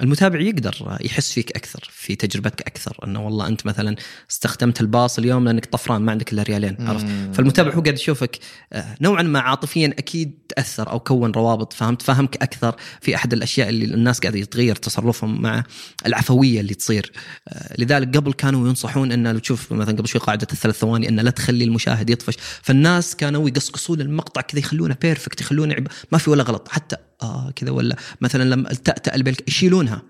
المتابع 0.00 0.40
يقدر 0.40 0.98
يحس 1.00 1.32
فيك 1.32 1.56
أكثر 1.56 1.88
في 1.92 2.16
تجربتك 2.16 2.60
أكثر 2.66 2.96
إنه 3.04 3.24
والله 3.24 3.46
أنت 3.46 3.66
مثلا 3.66 3.96
استخدمت 4.30 4.80
الباص 4.80 5.18
اليوم 5.18 5.44
لأنك 5.44 5.66
طفران 5.66 6.02
ما 6.02 6.12
عندك 6.12 6.32
إلا 6.32 6.42
ريالين 6.42 6.76
عرفت؟ 6.80 7.06
فالمتابع 7.32 7.74
هو 7.74 7.80
قاعد 7.80 7.94
يشوفك 7.94 8.38
آه، 8.72 8.96
نوعا 9.00 9.22
ما 9.22 9.40
عاطفيا 9.40 9.94
أكيد 9.98 10.38
تأثر 10.48 10.90
أو 10.90 11.00
كون 11.00 11.30
روابط 11.30 11.72
فهمت؟ 11.72 12.02
فهمك 12.02 12.42
أكثر 12.42 12.76
في 13.00 13.14
أحد 13.14 13.32
الأشياء 13.32 13.68
اللي 13.68 13.84
الناس 13.84 14.20
قاعدة 14.20 14.38
يتغير 14.38 14.76
تصرفهم 14.76 15.42
مع 15.42 15.64
العفوية 16.06 16.60
اللي 16.60 16.74
تصير. 16.74 17.12
آه، 17.48 17.74
لذلك 17.78 18.16
قبل 18.16 18.32
كانوا 18.32 18.68
ينصحون 18.68 19.12
إن 19.12 19.26
لو 19.32 19.38
تشوف 19.38 19.72
مثلا 19.72 19.96
قبل 19.96 20.08
شوي 20.08 20.20
قاعدة 20.20 20.46
الثلاث 20.52 20.78
ثواني 20.78 21.08
إن 21.08 21.20
لا 21.20 21.30
تخلي 21.30 21.64
المشاهد 21.64 22.10
يطفش 22.10 22.36
فالناس 22.62 23.16
كانوا 23.16 23.48
يقصقصون 23.48 24.00
المقطع 24.00 24.40
كذا 24.40 24.58
يخلونه 24.58 24.96
perfect 25.02 25.40
يخلونه. 25.40 25.76
ما 26.12 26.18
في 26.18 26.30
ولا 26.30 26.42
غلط 26.42 26.68
حتى 26.68 26.96
آه 27.22 27.50
كذا 27.56 27.70
ولا 27.70 27.96
مثلا 28.20 28.44
لما 28.44 28.70
التأتأة 28.70 29.14
البلك 29.14 29.48
يشيلونها. 29.48 30.02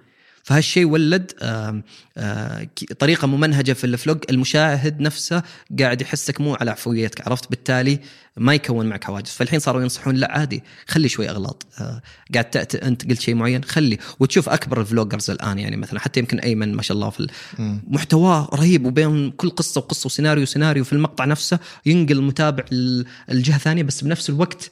فهالشيء 0.43 0.85
ولّد 0.85 1.33
آه 1.43 1.83
طريقة 2.99 3.27
ممنهجة 3.27 3.73
في 3.73 3.85
الفلوج 3.85 4.19
المشاهد 4.31 5.01
نفسه 5.01 5.43
قاعد 5.81 6.01
يحسك 6.03 6.41
مو 6.41 6.55
على 6.55 6.71
عفويتك 6.71 7.29
عرفت؟ 7.29 7.51
بالتالي 7.51 8.01
ما 8.37 8.55
يكون 8.55 8.87
معك 8.87 9.05
حواجز. 9.05 9.31
فالحين 9.31 9.59
صاروا 9.61 9.83
ينصحون 9.83 10.15
لا 10.15 10.33
عادي 10.33 10.63
خلي 10.89 11.09
شوي 11.09 11.31
أغلاط. 11.31 11.67
آه 11.81 12.03
قاعد 12.33 12.51
تأتي 12.51 12.83
أنت 12.83 13.11
قلت 13.11 13.21
شيء 13.21 13.35
معين 13.35 13.65
خلي. 13.65 13.99
وتشوف 14.21 14.49
أكبر 14.49 14.81
الفلوجرز 14.81 15.31
الآن 15.31 15.59
يعني 15.59 15.77
مثلا 15.77 16.01
حتى 16.01 16.21
يمكن 16.21 16.39
أيمن 16.39 16.75
ما 16.75 16.83
شاء 16.83 16.95
الله 16.97 17.11
في 17.11 17.29
محتواه 17.89 18.49
رهيب 18.55 18.87
وبين 18.87 19.31
كل 19.31 19.51
قصة 19.51 19.79
وقصة 19.79 20.07
وسيناريو 20.07 20.43
وسيناريو 20.43 20.85
في 20.85 20.93
المقطع 20.93 21.25
نفسه 21.25 21.59
ينقل 21.87 22.13
المتابع 22.19 22.65
ال- 22.73 23.07
الجهة 23.31 23.59
ثانية 23.59 23.83
بس 23.83 24.05
بنفس 24.05 24.31
الوقت 24.31 24.71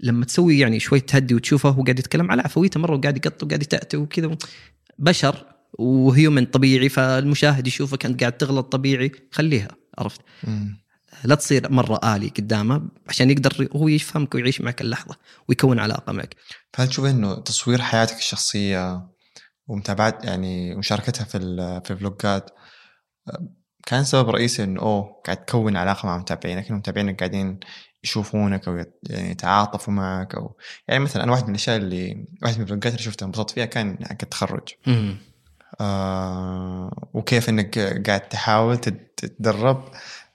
لما 0.00 0.24
تسوي 0.24 0.58
يعني 0.58 0.80
شوي 0.80 1.00
تهدي 1.00 1.34
وتشوفه 1.34 1.68
هو 1.68 1.82
قاعد 1.82 1.98
يتكلم 1.98 2.30
على 2.30 2.42
عفويته 2.42 2.80
مرة 2.80 2.96
وقاعد 2.96 3.16
يقط 3.16 3.42
وقاعد 3.42 3.62
يتأتي 3.62 3.96
وكذا 3.96 4.36
بشر 4.98 5.46
وهيومن 5.72 6.46
طبيعي 6.46 6.88
فالمشاهد 6.88 7.66
يشوفك 7.66 8.06
انت 8.06 8.20
قاعد 8.20 8.32
تغلط 8.32 8.72
طبيعي 8.72 9.12
خليها 9.30 9.68
عرفت؟ 9.98 10.20
لا 11.24 11.34
تصير 11.34 11.72
مرة 11.72 12.16
آلي 12.16 12.28
قدامه 12.28 12.88
عشان 13.08 13.30
يقدر 13.30 13.68
هو 13.76 13.88
يفهمك 13.88 14.34
ويعيش 14.34 14.60
معك 14.60 14.80
اللحظة 14.80 15.16
ويكون 15.48 15.78
علاقة 15.78 16.12
معك. 16.12 16.36
فهل 16.72 16.88
تشوف 16.88 17.04
إنه 17.04 17.34
تصوير 17.34 17.82
حياتك 17.82 18.18
الشخصية 18.18 19.08
ومتابعة 19.66 20.18
يعني 20.22 20.74
مشاركتها 20.74 21.24
في 21.24 21.38
في 21.84 21.90
الفلوجات 21.90 22.50
آه، 23.28 23.48
كان 23.86 24.04
سبب 24.04 24.30
رئيسي 24.30 24.64
إنه 24.64 24.80
أوه 24.80 25.22
قاعد 25.24 25.44
تكون 25.44 25.76
علاقة 25.76 26.06
مع 26.06 26.18
متابعينك 26.18 26.68
انه 26.68 26.78
متابعينك 26.78 27.18
قاعدين 27.18 27.60
يشوفونك 28.04 28.68
أو 28.68 28.84
يعني 29.02 29.30
يتعاطفوا 29.30 29.92
معك 29.92 30.34
أو 30.34 30.56
يعني 30.88 31.00
مثلا 31.04 31.24
أنا 31.24 31.32
واحد 31.32 31.44
من 31.44 31.50
الأشياء 31.50 31.76
اللي 31.76 32.24
واحد 32.42 32.56
من 32.56 32.62
الفلوجات 32.62 32.92
اللي 32.92 33.04
شفتها 33.04 33.26
انبسطت 33.26 33.50
فيها 33.50 33.64
كان 33.64 33.98
حق 34.06 34.16
التخرج 34.22 34.68
آه 35.80 37.08
وكيف 37.14 37.48
إنك 37.48 37.78
قاعد 38.06 38.20
تحاول 38.20 38.78
تت- 38.78 39.10
تتدرب 39.16 39.84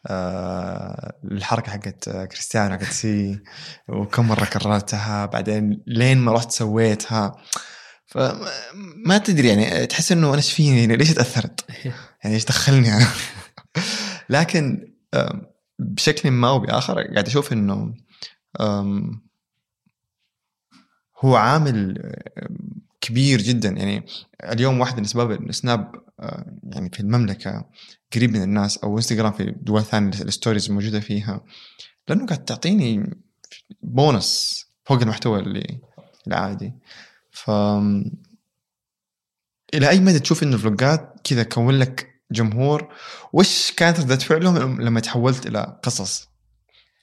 آه 0.07 1.13
الحركة 1.23 1.71
حقت 1.71 2.09
كريستيانو 2.09 2.75
حقت 2.75 2.83
سي 2.91 3.39
وكم 3.87 4.27
مرة 4.27 4.45
كررتها 4.45 5.25
بعدين 5.25 5.83
لين 5.87 6.17
ما 6.17 6.31
رحت 6.33 6.51
سويتها 6.51 7.35
فما 8.05 9.17
تدري 9.25 9.47
يعني 9.47 9.85
تحس 9.85 10.11
إنه 10.11 10.27
أنا 10.27 10.35
إيش 10.37 10.53
فيني 10.53 10.79
يعني 10.79 10.95
ليش 10.95 11.13
تاثرت؟ 11.13 11.65
يعني 12.23 12.35
إيش 12.35 12.45
دخلني 12.45 12.93
أنا؟ 12.97 13.07
لكن 14.29 14.93
آم، 15.13 15.41
بشكل 15.79 16.31
ما 16.31 16.49
أو 16.49 16.59
بآخر 16.59 17.01
قاعد 17.01 17.27
أشوف 17.27 17.53
إنه 17.53 17.93
هو 21.19 21.35
عامل 21.35 22.11
كبير 23.01 23.41
جدا. 23.41 23.69
يعني 23.69 24.05
اليوم 24.43 24.79
واحد 24.79 24.97
من 24.97 25.03
أسباب 25.03 25.31
إن 25.31 25.51
سناب 25.51 26.03
آه، 26.19 26.45
يعني 26.63 26.89
في 26.89 26.99
المملكة 26.99 27.65
قريب 28.15 28.31
من 28.31 28.43
الناس 28.43 28.77
أو 28.77 28.97
إنستغرام 28.97 29.31
في 29.31 29.55
دول 29.61 29.83
ثانية 29.83 30.21
ال 30.21 30.27
stories 30.27 30.71
موجودة 30.71 30.99
فيها 30.99 31.41
لأنه 32.07 32.25
قاعد 32.25 32.45
تعطيني 32.45 33.17
بونص 33.81 34.65
فوق 34.85 35.01
المحتوى 35.01 35.39
اللي 35.39 35.79
العادي 36.27 36.73
ف 37.31 37.51
إلى 39.73 39.89
أي 39.89 39.99
مدى 39.99 40.19
تشوف 40.19 40.43
إنه 40.43 40.55
الفلوجات 40.55 41.21
كذا 41.23 41.43
كون 41.43 41.79
لك 41.79 42.12
جمهور 42.33 42.87
وش 43.33 43.71
كانت 43.77 43.99
ردة 43.99 44.17
فعلهم 44.17 44.81
لما 44.81 44.99
تحولت 44.99 45.47
إلى 45.47 45.79
قصص 45.83 46.27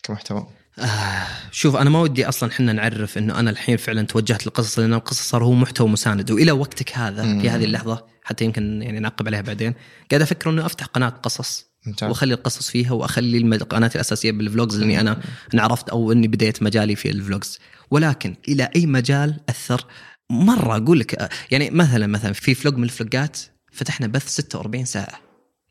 كمحتوى؟ 0.02 0.46
آه 0.78 1.26
شوف 1.50 1.76
أنا 1.76 1.90
ما 1.90 2.00
ودي 2.00 2.28
أصلا 2.28 2.50
إحنا 2.50 2.72
نعرف 2.72 3.18
إنه 3.18 3.40
أنا 3.40 3.50
الحين 3.50 3.76
فعلا 3.76 4.02
توجهت 4.02 4.46
للقصص 4.46 4.78
لأن 4.78 4.94
القصص 4.94 5.28
صار 5.30 5.44
هو 5.44 5.52
محتوى 5.52 5.88
مساند. 5.88 6.30
وإلى 6.30 6.52
وقتك 6.52 6.98
هذا 6.98 7.22
مم. 7.22 7.40
في 7.40 7.50
هذه 7.50 7.64
اللحظة 7.64 8.06
حتى 8.24 8.44
يمكن 8.44 8.82
يعني 8.82 9.00
نعقب 9.00 9.26
عليها 9.26 9.40
بعدين 9.40 9.74
قاعد 10.10 10.22
أفكر 10.22 10.50
إنه 10.50 10.66
أفتح 10.66 10.86
قناة 10.86 11.08
قصص 11.08 11.70
ممتاز. 11.86 12.08
وأخلي 12.08 12.34
القصص 12.34 12.70
فيها 12.70 12.92
وأخلي 12.92 13.38
القناة 13.38 13.90
الأساسية 13.94 14.32
بال 14.32 14.45
vlogs 14.45 14.78
لاني 14.80 15.00
أنا 15.00 15.20
أنا 15.54 15.62
عرفت 15.62 15.88
أو 15.88 16.12
إني 16.12 16.28
بديت 16.28 16.62
مجالي 16.62 16.96
في 16.96 17.10
ال 17.10 17.17
vlogs. 17.17 17.58
ولكن 17.90 18.36
إلى 18.48 18.68
أي 18.76 18.86
مجال 18.86 19.40
أثر؟ 19.48 19.84
مرة 20.30 20.76
أقول 20.76 21.00
لك 21.00 21.30
يعني 21.50 21.70
مثلا 21.70 22.06
مثلا 22.06 22.32
في 22.32 22.54
vlog 22.54 22.76
من 22.76 22.84
الفلوجات 22.84 23.38
فتحنا 23.72 24.06
بث 24.06 24.28
46 24.28 24.84
ساعة. 24.84 25.20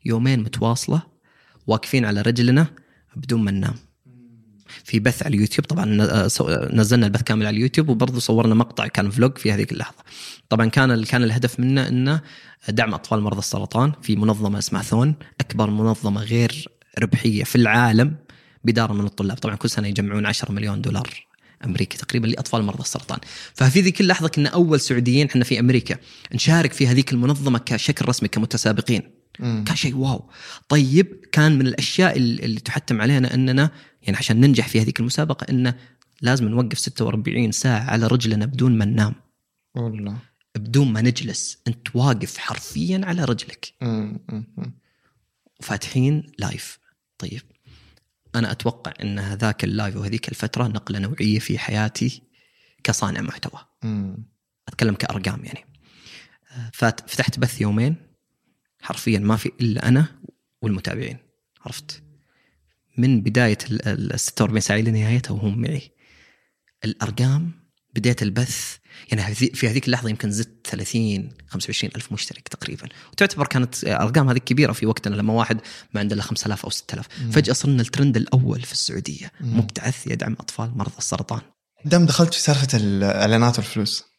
يومين 0.04 0.40
متواصلة 0.40 1.02
واقفين 1.66 2.04
على 2.04 2.22
رجلنا 2.22 2.66
بدون 3.16 3.40
ما 3.44 3.50
ننام. 3.50 3.74
في 4.84 4.98
بث 5.00 5.22
على 5.22 5.34
اليوتيوب 5.36 5.66
طبعا 5.66 6.02
آه، 6.02 6.26
سو- 6.28 6.50
نزلنا 6.72 7.06
البث 7.06 7.22
كامل 7.22 7.46
على 7.46 7.56
اليوتيوب 7.56 7.88
وبرضه 7.88 8.18
صورنا 8.20 8.54
مقطع 8.54 8.86
كان 8.86 9.10
vlog 9.10 9.38
في 9.38 9.52
هذيك 9.52 9.72
اللحظة. 9.72 9.98
طبعا 10.48 10.66
كان 10.66 11.04
كان 11.04 11.22
الهدف 11.22 11.60
منه 11.60 11.88
انه 11.88 12.20
دعم 12.68 12.94
أطفال 12.94 13.20
مرضى 13.20 13.38
السرطان 13.38 13.92
في 14.02 14.16
منظمة 14.16 14.58
اسمها 14.58 14.82
THON 14.82 15.14
أكبر 15.40 15.70
منظمة 15.70 16.22
غير 16.22 16.68
ربحية 16.98 17.44
في 17.44 17.56
العالم 17.56 18.16
تدار 18.64 18.92
من 18.92 19.04
الطلاب. 19.04 19.36
طبعا 19.36 19.54
كل 19.56 19.70
سنة 19.70 19.88
يجمعون 19.88 20.26
10 20.26 20.52
مليون 20.52 20.80
دولار. 20.80 21.08
امريكي 21.64 21.98
تقريبا 21.98 22.26
لأطفال 22.26 22.62
مرضى 22.62 22.80
السرطان 22.82 23.18
ففي 23.54 23.80
ذيك 23.80 24.00
اللحظة 24.00 24.28
كنا 24.28 24.48
أول 24.48 24.80
سعوديين 24.80 25.26
إحنا 25.26 25.44
في 25.44 25.60
أمريكا 25.60 25.96
نشارك 26.34 26.72
في 26.72 26.86
هذيك 26.86 27.12
المنظمة 27.12 27.58
كشكل 27.58 28.08
رسمي 28.08 28.28
كمتسابقين 28.28 29.02
مم. 29.40 29.64
كان 29.66 29.76
شيء 29.76 29.96
wow 29.96 30.30
طيب 30.68 31.24
كان 31.32 31.58
من 31.58 31.66
الأشياء 31.66 32.16
اللي 32.16 32.60
تحتم 32.60 33.00
علينا 33.00 33.34
أننا 33.34 33.70
يعني 34.02 34.18
عشان 34.18 34.40
ننجح 34.40 34.68
في 34.68 34.80
هذيك 34.80 35.00
المسابقة 35.00 35.46
انه 35.50 35.74
لازم 36.22 36.48
نوقف 36.48 36.78
46 36.78 37.52
ساعة 37.52 37.90
على 37.90 38.06
رجلنا 38.06 38.46
بدون 38.46 38.78
ما 38.78 38.84
ننام 38.84 39.14
والله 39.74 40.16
بدون 40.56 40.92
ما 40.92 41.00
نجلس 41.02 41.58
أنت 41.68 41.88
واقف 41.96 42.38
حرفيا 42.38 43.00
على 43.04 43.24
رجلك 43.24 43.72
مم. 43.80 44.20
مم. 44.28 44.44
مم. 44.56 44.72
وفاتحين 45.60 46.22
live 46.38 46.78
طيب 47.18 47.42
أنا 48.34 48.50
أتوقع 48.52 48.92
إن 49.02 49.18
هذاك 49.18 49.64
ال 49.64 49.70
live 49.70 49.96
وهذيك 49.96 50.28
الفترة 50.28 50.66
نقلة 50.66 50.98
نوعية 50.98 51.38
في 51.38 51.58
حياتي 51.58 52.22
كصانع 52.84 53.20
محتوى. 53.20 53.60
مم. 53.82 54.24
أتكلم 54.68 54.94
كأرقام 54.94 55.44
يعني. 55.44 55.64
فتحت 56.72 57.38
بث 57.38 57.60
يومين 57.60 57.96
حرفيا 58.82 59.18
ما 59.18 59.36
في 59.36 59.52
إلا 59.60 59.88
أنا 59.88 60.06
والمتابعين. 60.62 61.18
عرفت؟ 61.60 62.02
من 62.98 63.20
بداية 63.22 63.58
ال 63.70 64.12
ال 64.12 64.20
46 64.20 64.60
ساعه 64.60 64.78
إلى 64.78 64.90
نهايتها 64.90 65.34
وهم 65.34 65.60
معي. 65.60 65.90
الأرقام 66.84 67.52
بديت 67.94 68.22
البث 68.22 68.76
يعني 69.12 69.34
في 69.34 69.68
هذيك 69.68 69.86
اللحظة 69.86 70.08
يمكن 70.08 70.30
زدت 70.30 70.66
30 70.66 71.28
25 71.48 71.92
ألف 71.96 72.12
مشترك 72.12 72.48
تقريبا. 72.48 72.88
وتعتبر 73.12 73.46
كانت 73.46 73.84
أرقام 73.84 74.28
هذه 74.28 74.38
كبيرة 74.38 74.72
في 74.72 74.86
وقتنا 74.86 75.14
لما 75.14 75.32
واحد 75.32 75.60
ما 75.94 76.00
عنده 76.00 76.14
إلا 76.14 76.22
5000 76.22 76.64
أو 76.64 76.70
6000 76.70 77.06
فجأة 77.32 77.52
صرنا 77.52 77.82
الترند 77.82 78.16
الأول 78.16 78.62
في 78.62 78.72
السعودية. 78.72 79.32
مبتعث 79.40 80.06
يدعم 80.06 80.32
أطفال 80.32 80.78
مرضى 80.78 80.98
السرطان. 80.98 81.40
دام 81.84 82.06
دخلت 82.06 82.34
في 82.34 82.40
سالفة 82.40 82.78
الاعلانات 82.78 83.58
والفلوس 83.58 84.09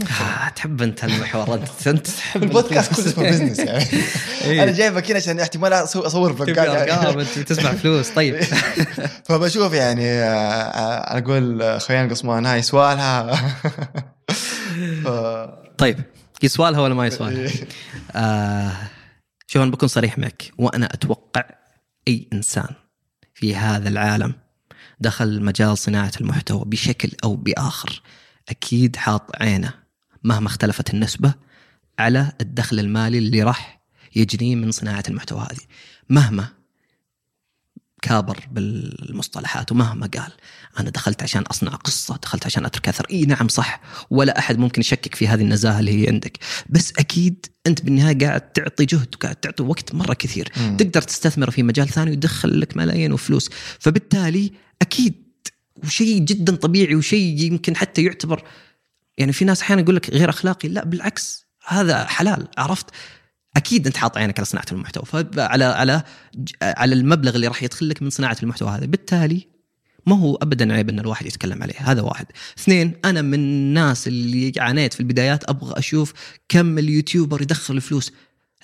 آه 0.00 0.48
تحب 0.48 0.82
أنت 0.82 1.04
المحور؟ 1.04 1.54
انت 1.86 2.06
تحب 2.06 2.42
البودكاست 2.48 2.92
كله 2.94 3.06
اسمه 3.06 3.30
بزنس 3.30 3.58
يعني. 3.58 3.84
إيه. 4.44 4.62
أنا 4.62 4.72
جايبك 4.72 5.06
هنا 5.10 5.16
عشان 5.18 5.40
احتمال 5.40 5.72
أصور 5.72 6.36
فلوجات 6.36 6.58
أرقام؟ 6.68 7.18
يعني. 7.18 7.24
تسمع 7.24 7.72
فلوس. 7.72 8.08
طيب. 8.10 8.40
فبشوف 9.28 9.72
يعني 9.72 10.10
آه، 10.10 10.24
آه، 10.34 11.10
على 11.12 11.20
قول 11.24 11.80
خيان 11.80 12.10
قصمان 12.10 12.46
هاي 12.46 12.62
سوالها. 12.62 13.36
ف- 15.04 15.50
طيب. 15.78 16.00
يسوالها 16.42 16.80
ولا 16.80 16.94
ما 16.94 17.06
يسوالها؟ 17.06 17.50
آه 18.12 18.72
شوف 19.46 19.62
أنا 19.62 19.70
بكون 19.70 19.88
صريح 19.88 20.18
معك. 20.18 20.52
وأنا 20.58 20.86
أتوقع 20.94 21.44
أي 22.08 22.28
إنسان 22.32 22.68
في 23.34 23.56
هذا 23.56 23.88
العالم 23.88 24.34
دخل 25.00 25.42
مجال 25.44 25.78
صناعة 25.78 26.12
المحتوى 26.20 26.62
بشكل 26.66 27.10
أو 27.24 27.36
بآخر. 27.36 28.02
أكيد 28.48 28.96
حاط 28.96 29.30
عينه 29.40 29.74
مهما 30.24 30.46
اختلفت 30.46 30.94
النسبة 30.94 31.34
على 31.98 32.32
الدخل 32.40 32.78
المالي 32.78 33.18
اللي 33.18 33.42
راح 33.42 33.80
يجني 34.16 34.56
من 34.56 34.70
صناعة 34.70 35.04
المحتوى 35.08 35.40
هذه. 35.40 35.64
مهما 36.08 36.48
كابر 38.02 38.48
بالمصطلحات 38.52 39.72
ومهما 39.72 40.06
قال 40.06 40.32
أنا 40.80 40.90
دخلت 40.90 41.22
عشان 41.22 41.42
أصنع 41.42 41.70
قصة 41.70 42.16
دخلت 42.16 42.46
عشان 42.46 42.64
أترك 42.64 42.88
أثر. 42.88 43.06
إي 43.10 43.24
نعم 43.24 43.48
صح 43.48 43.80
ولا 44.10 44.38
أحد 44.38 44.58
ممكن 44.58 44.80
يشكك 44.80 45.14
في 45.14 45.28
هذه 45.28 45.40
النزاهة 45.40 45.80
اللي 45.80 46.02
هي 46.02 46.08
عندك. 46.08 46.38
بس 46.68 46.92
أكيد 46.98 47.46
أنت 47.66 47.82
بالنهاية 47.82 48.18
قاعد 48.18 48.40
تعطي 48.40 48.84
جهد 48.84 49.14
وقاعد 49.14 49.36
تعطي 49.36 49.62
وقت 49.62 49.94
مرة 49.94 50.14
كثير. 50.14 50.52
مم. 50.56 50.76
تقدر 50.76 51.02
تستثمر 51.02 51.50
في 51.50 51.62
مجال 51.62 51.88
ثاني 51.88 52.10
ويدخل 52.10 52.60
لك 52.60 52.76
ملايين 52.76 53.12
وفلوس. 53.12 53.50
فبالتالي 53.78 54.52
أكيد 54.82 55.25
وشيء 55.84 56.18
جدا 56.18 56.56
طبيعي 56.56 56.94
وشيء 56.94 57.42
يمكن 57.42 57.76
حتى 57.76 58.02
يعتبر 58.02 58.42
يعني 59.18 59.32
في 59.32 59.44
ناس 59.44 59.62
أحيانا 59.62 59.82
يقول 59.82 59.96
لك 59.96 60.10
غير 60.10 60.30
أخلاقي 60.30 60.68
لا 60.68 60.84
بالعكس 60.84 61.46
هذا 61.66 62.04
حلال 62.04 62.48
عرفت؟ 62.58 62.86
أكيد 63.56 63.86
أنت 63.86 63.96
حاط 63.96 64.16
عينك 64.18 64.38
على 64.38 64.46
صناعة 64.46 64.66
المحتوى 64.72 65.04
فعلى 65.04 65.64
على 65.64 66.02
على 66.62 66.94
المبلغ 66.94 67.34
اللي 67.34 67.46
راح 67.46 67.62
يدخل 67.62 67.88
لك 67.88 68.02
من 68.02 68.10
صناعة 68.10 68.36
المحتوى 68.42 68.68
هذا. 68.68 68.86
بالتالي 68.86 69.46
ما 70.06 70.18
هو 70.18 70.34
ابدا 70.34 70.74
عيب 70.74 70.88
إن 70.88 70.98
الواحد 70.98 71.26
يتكلم 71.26 71.62
عليه 71.62 71.74
هذا 71.78 72.02
واحد. 72.02 72.26
اثنين 72.58 72.92
أنا 73.04 73.22
من 73.22 73.34
الناس 73.34 74.08
اللي 74.08 74.52
عانيت 74.58 74.92
في 74.92 75.00
البدايات 75.00 75.50
أبغى 75.50 75.78
أشوف 75.78 76.12
كم 76.48 76.78
اليوتيوبر 76.78 77.42
يدخل 77.42 77.80
فلوس. 77.80 78.12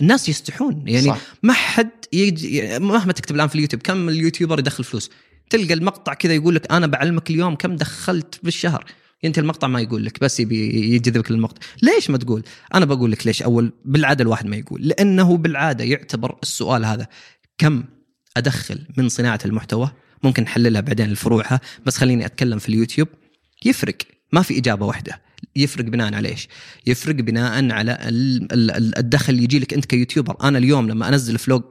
الناس 0.01 0.29
يستحون 0.29 0.85
يعني 0.87 1.07
صح. 1.07 1.19
ما 1.43 1.53
حد 1.53 1.91
يجي 2.13 2.79
مهما 2.79 3.13
تكتب 3.13 3.35
الآن 3.35 3.49
في 3.49 3.55
اليوتيوب 3.55 3.83
كم 3.83 4.09
اليوتيوبر 4.09 4.59
يدخل 4.59 4.85
فلوس. 4.85 5.11
تلقى 5.53 5.75
المقطع 5.75 6.15
كذا 6.15 6.35
يقول 6.35 6.55
لك 6.55 6.73
أنا 6.73 6.87
بعلمك 6.87 7.31
اليوم 7.31 7.55
كم 7.55 7.77
دخلت 7.77 8.41
بالشهر. 8.43 8.85
انت 9.25 9.39
المقطع 9.39 9.69
ما 9.69 9.81
يقول 9.81 10.05
لك 10.05 10.21
بس 10.21 10.41
يبي 10.41 10.95
يجذبك 10.95 11.31
للمقطع 11.31 11.67
ليش 11.83 12.11
ما 12.11 12.19
تقول؟ 12.19 12.43
أنا 12.75 12.85
بقول 12.85 13.13
لك 13.13 13.27
ليش 13.27 13.43
أول 13.43 13.73
بالعادة 13.85 14.23
الواحد 14.23 14.47
ما 14.47 14.57
يقول 14.57 14.83
لأنه 14.83 15.37
بالعادة 15.37 15.85
يعتبر 15.85 16.39
السؤال 16.43 16.85
هذا 16.85 17.07
كم 17.59 17.85
أدخل 18.37 18.87
من 18.97 19.09
صناعة 19.09 19.39
المحتوى؟ 19.45 19.91
ممكن 20.23 20.43
نحللها 20.43 20.81
بعدين 20.81 21.13
لفروعها 21.13 21.61
بس 21.87 21.97
خليني 21.97 22.27
أتكلم 22.27 22.59
في 22.59 22.69
اليوتيوب. 22.69 23.09
يفرق 23.65 23.97
ما 24.33 24.43
في 24.43 24.59
إجابة 24.59 24.87
واحدة. 24.87 25.23
يفرق 25.57 25.85
بناء 25.85 26.15
على 26.15 26.29
إيش؟ 26.29 26.49
يفرق 26.87 27.15
بناء 27.15 27.73
على 27.73 27.99
ال- 28.09 28.53
ال- 28.53 28.71
ال- 28.71 28.99
الدخل 28.99 29.33
اللي 29.33 29.45
يجي 29.45 29.59
لك 29.59 29.75
أنت 29.75 29.85
ك 29.85 29.90
YouTuber، 29.90 30.37
أنا 30.43 30.59
اليوم 30.59 30.89
لما 30.89 31.09
أنزل 31.09 31.39
vlog 31.39 31.63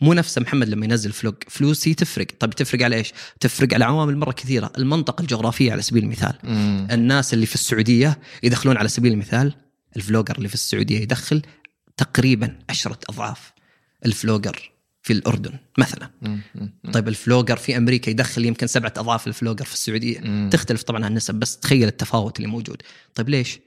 مو 0.00 0.12
نفس 0.12 0.38
محمد 0.38 0.68
لما 0.68 0.84
ينزل 0.86 1.12
vlog، 1.12 1.34
فلوسي 1.48 1.94
تفرق، 1.94 2.26
طيب 2.38 2.50
تفرق 2.50 2.82
على 2.82 2.96
إيش؟ 2.96 3.12
تفرق 3.40 3.74
على 3.74 3.84
عوامل 3.84 4.16
مرة 4.16 4.32
كثيرة، 4.32 4.72
المنطقة 4.78 5.22
الجغرافية 5.22 5.72
على 5.72 5.82
سبيل 5.82 6.04
المثال، 6.04 6.34
مم. 6.44 6.88
الناس 6.90 7.34
اللي 7.34 7.46
في 7.46 7.54
السعودية 7.54 8.18
يدخلون 8.42 8.76
على 8.76 8.88
سبيل 8.88 9.12
المثال 9.12 9.54
ال 9.96 10.01
vlogger 10.01 10.36
اللي 10.36 10.48
في 10.48 10.54
السعودية 10.54 11.00
يدخل 11.00 11.42
تقريبا 11.96 12.58
عشرة 12.70 12.98
أضعاف 13.08 13.52
ال 14.06 14.14
vlogger 14.14 14.72
في 15.02 15.12
الأردن 15.12 15.52
مثلا 15.78 16.10
مم. 16.22 16.40
مم. 16.54 16.92
طيب 16.92 17.08
ال 17.08 17.14
vlogger 17.14 17.56
في 17.56 17.76
أمريكا 17.76 18.10
يدخل 18.10 18.44
يمكن 18.44 18.66
سبعة 18.66 18.92
أضعاف 18.96 19.26
ال 19.26 19.31
vlogger 19.31 19.64
في 19.64 19.72
السعودية 19.72 20.20
مم. 20.20 20.48
تختلف 20.52 20.82
طبعا 20.82 21.04
عن 21.04 21.10
النسب 21.10 21.34
بس 21.34 21.58
تخيل 21.58 21.88
التفاوت 21.88 22.36
اللي 22.36 22.48
موجود 22.48 22.82
طيب 23.14 23.28
ليش 23.28 23.60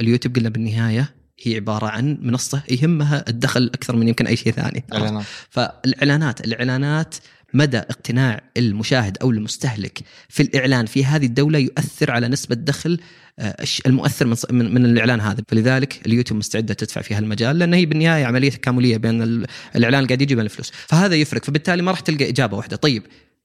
اليوتيوب 0.00 0.36
قلنا 0.36 0.48
بالنهاية 0.48 1.14
هي 1.42 1.54
عبارة 1.56 1.86
عن 1.86 2.18
منصة 2.22 2.62
يهمها 2.70 3.24
الدخل 3.28 3.70
أكثر 3.74 3.96
من 3.96 4.08
يمكن 4.08 4.26
أي 4.26 4.36
شيء 4.36 4.52
ثاني. 4.52 4.84
إعلانات. 4.92 5.24
فالإعلانات 5.50 6.40
الإعلانات 6.46 7.14
مدى 7.54 7.78
اقتناع 7.78 8.40
المشاهد 8.56 9.18
أو 9.22 9.30
المستهلك 9.30 9.98
في 10.28 10.42
الإعلان 10.42 10.86
في 10.86 11.04
هذه 11.04 11.26
الدولة 11.26 11.58
يؤثر 11.58 12.10
على 12.10 12.28
نسبة 12.28 12.54
دخل 12.54 12.98
آه، 13.38 13.56
المؤثر 13.86 14.26
من 14.50 14.74
من 14.74 14.84
الإعلان 14.84 15.20
هذا. 15.20 15.42
فلذلك 15.48 16.06
اليوتيوب 16.06 16.38
مستعدة 16.38 16.74
تدفع 16.74 17.00
في 17.00 17.14
هالمجال 17.14 17.58
لأن 17.58 17.74
هي 17.74 17.86
بالنهاية 17.86 18.24
عملية 18.24 18.50
تكامليه 18.50 18.96
بين 18.96 19.22
ال- 19.22 19.46
الإعلان 19.76 20.06
قاعد 20.06 20.22
يجي 20.22 20.34
بين 20.34 20.44
الفلوس. 20.44 20.72
فهذا 20.86 21.14
يفرق. 21.14 21.44
فبالتالي 21.44 21.82
ما 21.82 21.90
راح 21.90 22.00
تلقى 22.00 22.28
إجابة 22.28 22.56
واحدة. 22.56 22.76
طيب 22.76 23.02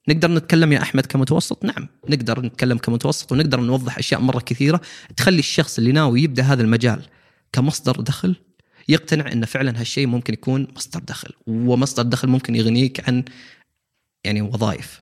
نقدر 0.10 0.32
نتكلم 0.32 0.71
يا 0.71 0.82
أحمد 0.82 1.06
كمتوسط؟ 1.06 1.65
نعم 1.65 1.88
نقدر 2.10 2.41
نتكلم 2.41 2.77
كمتوسط 2.77 3.32
ونقدر 3.32 3.60
نوضح 3.60 3.97
أشياء 3.97 4.21
مرة 4.21 4.39
كثيرة 4.39 4.82
تخلي 5.17 5.39
الشخص 5.39 5.77
اللي 5.77 5.91
ناوي 5.91 6.21
يبدأ 6.23 6.43
هذا 6.43 6.62
المجال 6.62 7.01
كمصدر 7.53 8.01
دخل 8.01 8.37
يقتنع 8.88 9.33
ان 9.33 9.44
فعلا 9.44 9.81
هالشيء 9.81 10.07
ممكن 10.07 10.33
يكون 10.33 10.68
مصدر 10.77 11.01
دخل 11.01 11.35
ومصدر 11.47 12.03
دخل 12.03 12.29
ممكن 12.29 12.55
يغنيك 12.55 13.09
عن 13.09 13.25
يعني 14.25 14.42
وظائف 14.42 15.01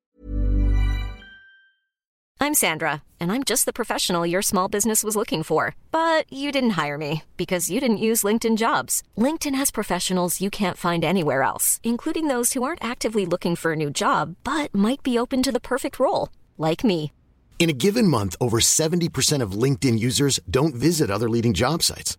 I'm 2.38 2.52
Sandra, 2.52 3.02
and 3.18 3.32
I'm 3.32 3.44
just 3.44 3.64
the 3.64 3.72
professional 3.72 4.26
your 4.26 4.42
small 4.42 4.68
business 4.68 5.02
was 5.02 5.16
looking 5.16 5.42
for. 5.42 5.74
But 5.90 6.30
you 6.30 6.52
didn't 6.52 6.76
hire 6.82 6.98
me 6.98 7.22
because 7.36 7.70
you 7.70 7.80
didn't 7.80 8.06
use 8.10 8.26
LinkedIn 8.28 8.56
jobs. 8.58 9.02
LinkedIn 9.16 9.54
has 9.54 9.70
professionals 9.70 10.40
you 10.40 10.50
can't 10.50 10.76
find 10.76 11.02
anywhere 11.02 11.42
else, 11.42 11.80
including 11.82 12.28
those 12.28 12.52
who 12.52 12.62
aren't 12.62 12.84
actively 12.84 13.24
looking 13.24 13.56
for 13.56 13.72
a 13.72 13.76
new 13.82 13.90
job 13.90 14.36
but 14.44 14.74
might 14.74 15.02
be 15.02 15.18
open 15.18 15.42
to 15.42 15.52
the 15.52 15.66
perfect 15.72 15.98
role, 15.98 16.28
like 16.58 16.84
me. 16.84 17.10
In 17.58 17.70
a 17.70 17.80
given 17.84 18.06
month, 18.06 18.36
over 18.38 18.58
70% 18.60 19.42
of 19.42 19.60
LinkedIn 19.62 19.98
users 19.98 20.38
don't 20.48 20.74
visit 20.74 21.10
other 21.10 21.30
leading 21.30 21.54
job 21.54 21.82
sites. 21.82 22.18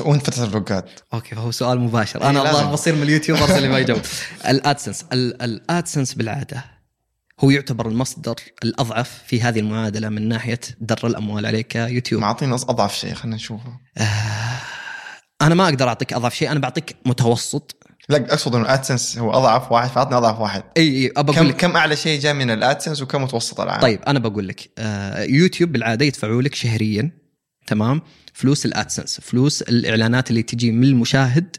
وانت 0.00 0.30
فتره 0.30 0.44
الفلوجات 0.44 0.90
أوكي 1.14 1.34
فهو 1.34 1.50
سؤال 1.50 1.80
مباشر. 1.80 2.22
إيه، 2.22 2.30
أنا. 2.30 2.42
الظاهر 2.48 2.72
بصير 2.72 2.94
من 2.94 3.02
اليوتيوبرز 3.02 3.50
اللي 3.50 3.68
ما 3.68 3.78
يجاوب. 3.78 4.00
الأدسنس 4.48 5.04
ال- 5.12 5.42
الأدسنس 5.42 6.14
بالعادة 6.14 6.64
هو 7.40 7.50
يعتبر 7.50 7.88
المصدر 7.88 8.34
الأضعف 8.64 9.22
في 9.26 9.42
هذه 9.42 9.58
المعادلة 9.60 10.08
من 10.08 10.28
ناحية 10.28 10.60
در 10.80 11.06
الأموال 11.06 11.46
عليك 11.46 11.66
كيوتيوب. 11.66 12.20
معطينا 12.22 12.54
أضعف 12.54 12.94
شيء 12.96 13.14
خلينا 13.14 13.36
نشوفه. 13.36 13.72
أنا 15.42 15.54
ما 15.54 15.64
أقدر 15.64 15.88
أعطيك 15.88 16.12
أضعف 16.12 16.34
شيء 16.34 16.50
أنا 16.50 16.60
بعطيك 16.60 16.96
متوسط. 17.06 17.76
لا 18.08 18.16
أقصد 18.32 18.54
إنه 18.54 18.64
ال 18.64 18.71
AdSense 18.71 19.18
هو 19.18 19.30
أضعف 19.32 19.72
واحد 19.72 19.88
فأعطني 19.90 20.16
أضعف 20.16 20.40
واحد. 20.40 20.62
إي 20.76 20.82
إي 21.06 21.12
ابى 21.16 21.32
كم 21.32 21.46
لك. 21.46 21.56
كم 21.56 21.76
أعلى 21.76 21.96
شيء 21.96 22.20
جاء 22.20 22.34
من 22.34 22.50
ال 22.50 22.56
AdSense 22.56 23.02
وكم 23.02 23.22
متوسط 23.22 23.60
العام؟ 23.60 23.80
طيب 23.80 24.00
أنا 24.02 24.18
بقول 24.18 24.48
لك 24.48 24.70
آه، 24.78 25.22
يوتيوب 25.22 25.72
بالعادة 25.72 26.04
يدفعوا 26.04 26.42
لك 26.42 26.54
شهريا 26.54 27.10
تمام؟ 27.68 28.02
فلوس 28.32 28.66
ال 28.66 28.73
AdSense 28.73 29.20
فلوس 29.20 29.62
الإعلانات 29.62 30.30
اللي 30.30 30.42
تجي 30.42 30.72
من 30.72 30.84
المشاهد 30.84 31.56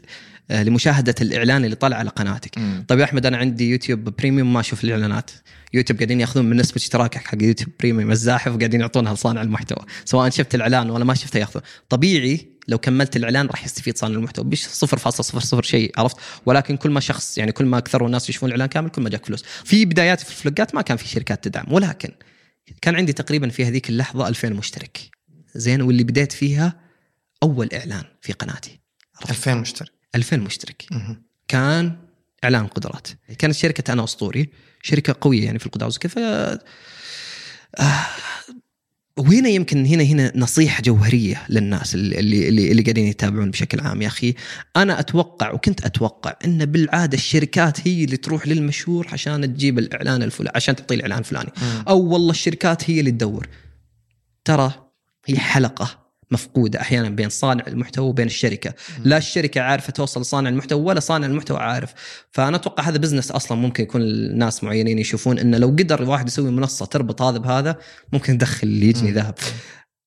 آه، 0.50 0.62
لمشاهدة 0.62 1.14
الإعلان 1.20 1.64
اللي 1.64 1.76
طلع 1.76 1.96
على 1.96 2.10
قناتك. 2.10 2.58
مم. 2.58 2.84
طيب 2.88 2.98
يا 2.98 3.04
أحمد 3.04 3.26
أنا 3.26 3.36
عندي 3.36 3.70
YouTube 3.70 4.00
Premium 4.00 4.52
ما 4.52 4.60
أشوف 4.60 4.84
الإعلانات. 4.84 5.30
يوتيوب 5.74 5.98
قاعدين 5.98 6.20
ياخذون 6.20 6.50
من 6.50 6.56
نسبة 6.56 6.76
اشتراكك 6.76 7.18
حق 7.26 7.42
YouTube 7.42 7.70
Premium 7.80 8.10
الزاحف 8.10 8.54
وقاعدين 8.54 8.80
يعطونها 8.80 9.14
لصانع 9.14 9.42
المحتوى. 9.42 9.86
سواء 10.04 10.30
شفت 10.30 10.54
الإعلان 10.54 10.90
ولا 10.90 11.04
ما 11.04 11.14
شفته 11.14 11.38
ياخذون. 11.38 11.62
طبيعي 11.88 12.48
لو 12.68 12.78
كملت 12.78 13.16
الإعلان 13.16 13.46
راح 13.46 13.64
يستفيد 13.64 13.98
صانع 13.98 14.14
المحتوى. 14.14 14.44
بش 14.44 14.66
0.00 14.66 15.60
شيء 15.60 15.92
عرفت؟ 15.98 16.16
ولكن 16.46 16.76
كل 16.76 16.90
ما 16.90 17.00
شخص 17.00 17.38
يعني 17.38 17.52
كل 17.52 17.64
ما 17.64 17.78
اكثروا 17.78 18.06
الناس 18.06 18.28
يشوفون 18.30 18.48
الإعلان 18.48 18.68
كامل 18.68 18.90
كل 18.90 19.02
ما 19.02 19.10
جاك 19.10 19.26
فلوس. 19.26 19.44
في 19.64 19.84
بداياتي 19.84 20.24
في 20.24 20.30
الفلوجات 20.30 20.74
ما 20.74 20.82
كان 20.82 20.96
في 20.96 21.08
شركات 21.08 21.44
تدعم 21.44 21.72
ولكن 21.72 22.10
كان 22.82 22.96
عندي 22.96 23.12
تقريبا 23.12 23.48
في 23.48 23.64
هذيك 23.64 23.90
اللحظة 23.90 24.28
2000 24.28 24.48
مشترك. 24.48 25.19
زين 25.54 25.82
واللي 25.82 26.04
بديت 26.04 26.32
فيها 26.32 26.80
أول 27.42 27.68
إعلان 27.72 28.04
في 28.20 28.32
قناتي. 28.32 28.80
2000 29.30 29.54
مشترك. 29.54 29.92
2000 30.14 30.36
مشترك. 30.36 30.84
مهم. 30.90 31.22
كان 31.48 31.96
إعلان 32.44 32.66
قدرات. 32.66 33.08
كانت 33.38 33.54
شركة 33.54 33.92
أنا 33.92 34.04
أسطوري 34.04 34.50
شركة 34.82 35.16
قوية 35.20 35.44
يعني 35.44 35.58
في 35.58 35.66
القدرات 35.66 35.96
وكيف 35.96 36.18
آه 36.18 36.60
وهنا 39.16 39.48
يمكن 39.48 39.86
هنا 39.86 40.02
هنا 40.02 40.32
نصيحة 40.36 40.82
جوهرية 40.82 41.42
للناس 41.48 41.94
اللي 41.94 42.20
اللي 42.20 42.48
اللي, 42.48 42.70
اللي 42.70 42.82
قاعدين 42.82 43.06
يتابعون 43.06 43.50
بشكل 43.50 43.80
عام. 43.80 44.02
يا 44.02 44.06
أخي 44.06 44.34
أنا 44.76 45.00
أتوقع 45.00 45.52
وكنت 45.52 45.84
أتوقع 45.84 46.36
إن 46.44 46.64
بالعادة 46.64 47.16
الشركات 47.16 47.88
هي 47.88 48.04
اللي 48.04 48.16
تروح 48.16 48.46
للمشهور 48.46 49.08
عشان 49.12 49.54
تجيب 49.54 49.78
الإعلان 49.78 50.22
الفلاني 50.22 50.52
عشان 50.56 50.76
تعطيه 50.76 50.94
الإعلان 50.94 51.18
الفلاني. 51.18 51.50
أو 51.88 52.00
والله 52.00 52.30
الشركات 52.30 52.90
هي 52.90 53.00
اللي 53.00 53.10
تدور. 53.10 53.48
ترى 54.44 54.89
هي 55.32 55.38
حلقة 55.38 56.00
مفقودة 56.32 56.80
أحيانا 56.80 57.08
بين 57.08 57.28
صانع 57.28 57.64
المحتوى 57.66 58.08
وبين 58.08 58.26
الشركة، 58.26 58.74
لا 59.04 59.16
الشركة 59.16 59.60
عارفة 59.60 59.92
توصل 59.92 60.20
لصانع 60.20 60.48
المحتوى 60.48 60.82
ولا 60.82 61.00
صانع 61.00 61.26
المحتوى 61.26 61.58
عارف، 61.58 61.94
فأنا 62.32 62.56
أتوقع 62.56 62.82
هذا 62.82 62.98
بزنس 62.98 63.30
أصلا 63.30 63.58
ممكن 63.58 63.82
يكون 63.82 64.00
الناس 64.02 64.64
معينين 64.64 64.98
يشوفون 64.98 65.38
إنه 65.38 65.58
لو 65.58 65.68
قدر 65.68 66.02
واحد 66.02 66.28
يسوي 66.28 66.50
منصة 66.50 66.86
تربط 66.86 67.22
هذا 67.22 67.38
بهذا 67.38 67.76
ممكن 68.12 68.34
يدخل 68.34 68.66
اللي 68.66 68.86
يجني 68.86 69.10
ذهب. 69.10 69.34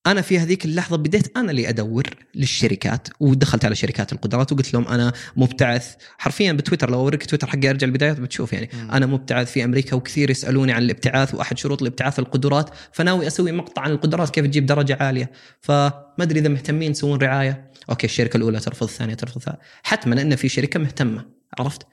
أنا 0.07 0.21
في 0.21 0.39
هذيك 0.39 0.65
اللحظة 0.65 0.97
بديت 0.97 1.37
أنا 1.37 1.51
اللي 1.51 1.69
أدور 1.69 2.03
للشركات 2.35 3.07
ودخلت 3.19 3.65
على 3.65 3.75
شركات 3.75 4.13
القدرات 4.13 4.51
وقلت 4.51 4.73
لهم 4.73 4.87
أنا 4.87 5.13
مبتعث. 5.35 5.95
حرفيا 6.17 6.51
بتويتر 6.51 6.89
لو 6.91 6.99
أوريك 6.99 7.25
تويتر 7.25 7.47
حقي 7.47 7.69
أرجع 7.69 7.87
البدايات 7.87 8.19
بتشوف 8.19 8.53
يعني. 8.53 8.69
مم. 8.73 8.91
أنا 8.91 9.05
مبتعث 9.05 9.51
في 9.51 9.63
أمريكا 9.63 9.95
وكثير 9.95 10.29
يسألوني 10.29 10.71
عن 10.71 10.83
الابتعاث 10.83 11.35
وأحد 11.35 11.57
شروط 11.57 11.81
الابتعاث 11.81 12.19
القدرات 12.19 12.69
فناوي 12.91 13.27
أسوي 13.27 13.51
مقطع 13.51 13.81
عن 13.81 13.91
القدرات 13.91 14.29
كيف 14.29 14.45
تجيب 14.45 14.65
درجة 14.65 14.97
عالية. 15.01 15.31
فما 15.61 16.03
أدري 16.19 16.39
إذا 16.39 16.49
مهتمين 16.49 16.91
يسوون 16.91 17.19
رعاية. 17.19 17.71
أوكي 17.89 18.07
الشركة 18.07 18.37
الأولى 18.37 18.59
ترفض 18.59 18.87
الثانية 18.87 19.13
ترفض 19.13 19.37
الثالثة. 19.37 19.59
حتما 19.83 20.21
إن 20.21 20.35
في 20.35 20.49
شركة 20.49 20.79
مهتمة 20.79 21.25
عرفت؟ 21.59 21.87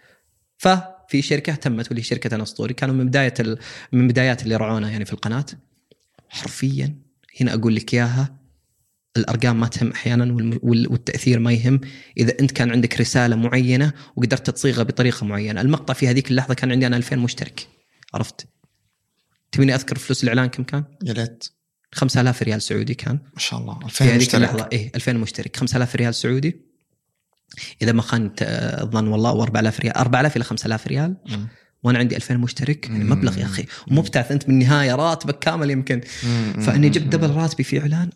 ففي 0.59 1.23
شركة 1.23 1.51
اهتمت 1.51 1.89
واللي 1.89 2.03
شركة 2.03 2.35
أنا 2.35 2.43
أسطوري. 2.43 2.75
كانوا 2.75 2.95
من 2.95 3.07
بداية 3.07 3.35
ال... 3.41 3.59
من 3.93 4.09
بدايات 4.09 4.43
اللي 4.43 4.57
رعونا 4.57 4.91
يعني 4.91 5.05
في 5.05 5.13
القناة. 5.13 5.47
حرفيا 6.29 7.10
هنا 7.41 7.55
أقول 7.55 7.75
لك 7.75 7.95
إياها. 7.95 8.41
الأرقام 9.17 9.61
ما 9.61 9.67
تهم 9.67 9.91
أحيانا 9.91 10.59
والتأثير 10.63 11.39
ما 11.39 11.53
يهم. 11.53 11.81
إذا 12.19 12.33
أنت 12.41 12.51
كان 12.51 12.71
عندك 12.71 13.01
رسالة 13.01 13.37
معينة 13.37 13.93
وقدرت 14.17 14.51
تصيغها 14.51 14.83
بطريقة 14.83 15.27
معينة، 15.27 15.61
المقطع 15.61 15.95
في 15.95 16.09
هذيك 16.09 16.31
اللحظة 16.31 16.55
كان 16.55 16.73
عندي 16.73 16.87
أنا 16.87 16.97
2000 16.97 17.17
مشترك. 17.17 17.69
عرفت؟ 18.15 18.47
تبيني 19.53 19.75
أذكر 19.75 19.99
فلوس 19.99 20.25
الإعلان 20.25 20.47
كم 20.47 20.63
كان؟ 20.63 20.85
يا 21.05 21.13
ليت. 21.13 21.45
5000 21.93 22.43
ريال 22.43 22.63
سعودي 22.63 22.95
كان. 22.95 23.19
ما 23.35 23.39
شاء 23.39 23.61
الله. 23.61 23.77
2000 23.77 23.89
في 23.89 24.05
هذيك 24.05 24.17
مشترك. 24.17 24.35
اللحظة. 24.35 24.69
إيه 24.73 24.93
2000 24.95 25.13
مشترك. 25.13 25.57
5000 25.57 25.97
ريال 25.97 26.15
سعودي. 26.15 26.61
إذا 27.83 27.93
ما 27.93 28.03
خان 28.03 28.31
آه، 28.43 28.83
الظن 28.83 29.07
والله 29.09 29.33
و 29.33 29.43
4000 29.43 29.81
ريال. 29.81 29.97
4000 29.97 30.37
إلى 30.37 30.45
5000 30.45 30.87
ريال. 30.87 31.17
مم. 31.27 31.49
وأنا 31.83 31.99
عندي 31.99 32.17
2000 32.17 32.37
مشترك 32.37 32.91
يعني. 32.91 33.05
مبلغ 33.05 33.39
يا 33.39 33.45
أخي. 33.45 33.67
ومبتعث 33.91 34.33
أنت 34.33 34.47
بالنهايه 34.47 34.95
راتبك 34.95 35.39
كامل 35.39 35.71
يمكن. 35.71 36.01
فإني. 36.61 36.89
جبت 36.89 37.07
double 37.07 37.31
راتبي 37.31 37.63
في 37.63 37.81
إعلان. 37.81 38.11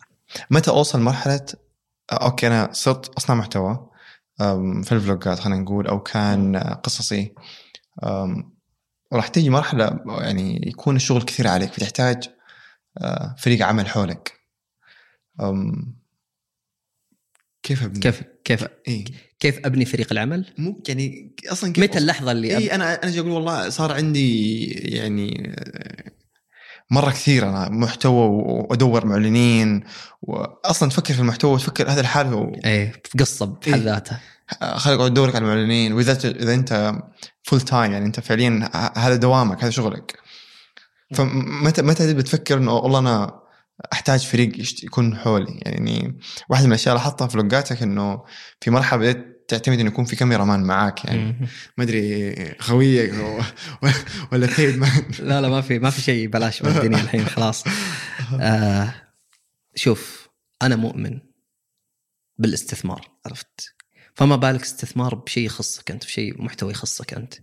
متى 0.51 0.71
أوصل 0.71 1.01
مرحلة؟ 1.01 1.45
آه، 2.11 2.15
أوكي 2.25 2.47
أنا 2.47 2.69
صرت 2.71 3.07
أصنع 3.17 3.35
محتوى 3.35 3.89
في 4.83 4.89
ال 4.91 4.98
vlogs 4.98 5.32
ات 5.32 5.39
خلينا 5.39 5.59
نقول 5.61 5.87
أو 5.87 5.99
كان 5.99 6.57
قصصي. 6.57 7.33
أم، 8.03 8.55
وراح 9.11 9.27
تيجي 9.27 9.49
مرحلة 9.49 9.99
يعني 10.07 10.61
يكون 10.67 10.95
الشغل 10.95 11.21
كثير 11.21 11.47
عليك 11.47 11.73
فتحتاج 11.73 12.29
آه، 13.01 13.35
فريق 13.39 13.65
عمل 13.65 13.87
حولك. 13.89 14.33
كيف 17.65 17.83
أبني؟ 17.83 17.99
كيف 17.99 18.21
كيف 18.43 18.65
اي 18.87 19.05
كيف 19.39 19.65
أبني 19.65 19.85
فريق 19.85 20.07
العمل؟ 20.11 20.45
مو 20.57 20.83
يعني 20.87 21.35
أصلا 21.51 21.73
كيف 21.73 21.83
متى 21.83 21.97
اللحظة 21.97 22.31
اللي 22.31 22.57
اي 22.57 22.75
أنا 22.75 23.03
أنا 23.03 23.19
أقول 23.19 23.31
والله 23.31 23.69
صار 23.69 23.91
عندي 23.91 24.63
يعني 24.65 25.55
مرة 26.91 27.11
كثير 27.11 27.49
أنا 27.49 27.69
محتوى 27.69 28.27
وأدور 28.27 29.05
معلنين 29.05 29.83
واصلا 30.21 30.89
تفكر 30.89 31.13
في 31.13 31.19
المحتوى 31.19 31.53
وتفكر 31.53 31.89
هذا 31.89 32.01
لحاله 32.01 32.51
إيه 32.65 33.01
في 33.03 33.17
قصة 33.17 33.45
بحد 33.45 33.73
إيه. 33.73 33.75
ذاتها 33.75 34.21
خليك 34.75 34.99
أقعد 34.99 35.11
أدورك 35.11 35.35
على 35.35 35.45
المعلنين 35.45 35.93
وإذا 35.93 36.17
إذا 36.29 36.53
أنت 36.53 36.95
full 37.43 37.61
time 37.61 37.91
يعني 37.91 38.05
أنت 38.05 38.19
فعليا 38.19 38.69
هذا 38.97 39.15
دوامك 39.15 39.63
هذا 39.63 39.69
شغلك 39.69 40.19
فمتى 41.15 41.81
متى 41.81 42.13
بتفكر 42.13 42.57
إنه 42.57 42.73
والله 42.73 42.99
أنا 42.99 43.44
أحتاج 43.93 44.25
فريق 44.25 44.51
يكون 44.83 45.17
حولي. 45.17 45.59
يعني 45.65 46.19
واحدة 46.49 46.65
من 46.65 46.71
الأشياء 46.71 46.95
اللي 46.95 47.03
لاحظتها 47.03 47.27
في 47.27 47.37
لوجاتك 47.37 47.83
إنه 47.83 48.23
في 48.61 48.71
مرحلة 48.71 48.99
بديت 48.99 49.35
تعتمد 49.47 49.79
إنه 49.79 49.89
يكون 49.89 50.05
في 50.05 50.15
كاميرا 50.15 50.43
مان 50.43 50.63
معاك. 50.63 51.05
يعني. 51.05 51.47
ما 51.77 51.83
أدري 51.83 52.55
خويك 52.59 53.13
ولا 54.31 54.47
تيد 54.47 54.77
مان. 54.77 55.05
لا 55.19 55.41
لا 55.41 55.49
ما 55.49 55.61
في 55.61 55.79
ما 55.79 55.89
في 55.89 56.01
شيء 56.01 56.27
بلاش 56.27 56.63
من 56.63 56.69
الدنيا 56.69 57.01
الحين 57.01 57.25
خلاص. 57.25 57.63
آه 58.41 58.93
شوف 59.75 60.29
أنا 60.61 60.75
مؤمن 60.75 61.19
بالإستثمار 62.37 63.07
عرفت؟ 63.25 63.74
فما 64.15 64.35
بالك 64.35 64.61
استثمار 64.61 65.15
بشيء 65.15 65.45
يخصك 65.45 65.91
أنت 65.91 66.05
بشيء 66.05 66.41
محتوى 66.43 66.71
يخصك 66.71 67.13
أنت. 67.13 67.33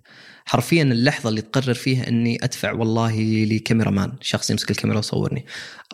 حرفيا 0.45 0.83
اللحظة 0.83 1.29
اللي 1.29 1.43
تقرر 1.43 1.75
فيها 1.75 2.09
إني 2.09 2.45
أدفع 2.45 2.73
والله 2.73 3.21
لكاميرا 3.45 3.91
مان 3.91 4.13
شخص 4.21 4.51
يمسك 4.51 4.71
الكاميرا 4.71 4.97
ويصورني 4.99 5.47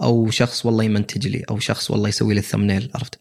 أو 0.02 0.30
شخص 0.30 0.66
والله 0.66 0.84
يمنتج 0.84 1.28
لي 1.28 1.44
أو 1.50 1.58
شخص 1.58 1.90
والله 1.90 2.08
يسوي 2.08 2.34
لي 2.34 2.40
الثمنيل 2.40 2.90
عرفت؟ 2.94 3.20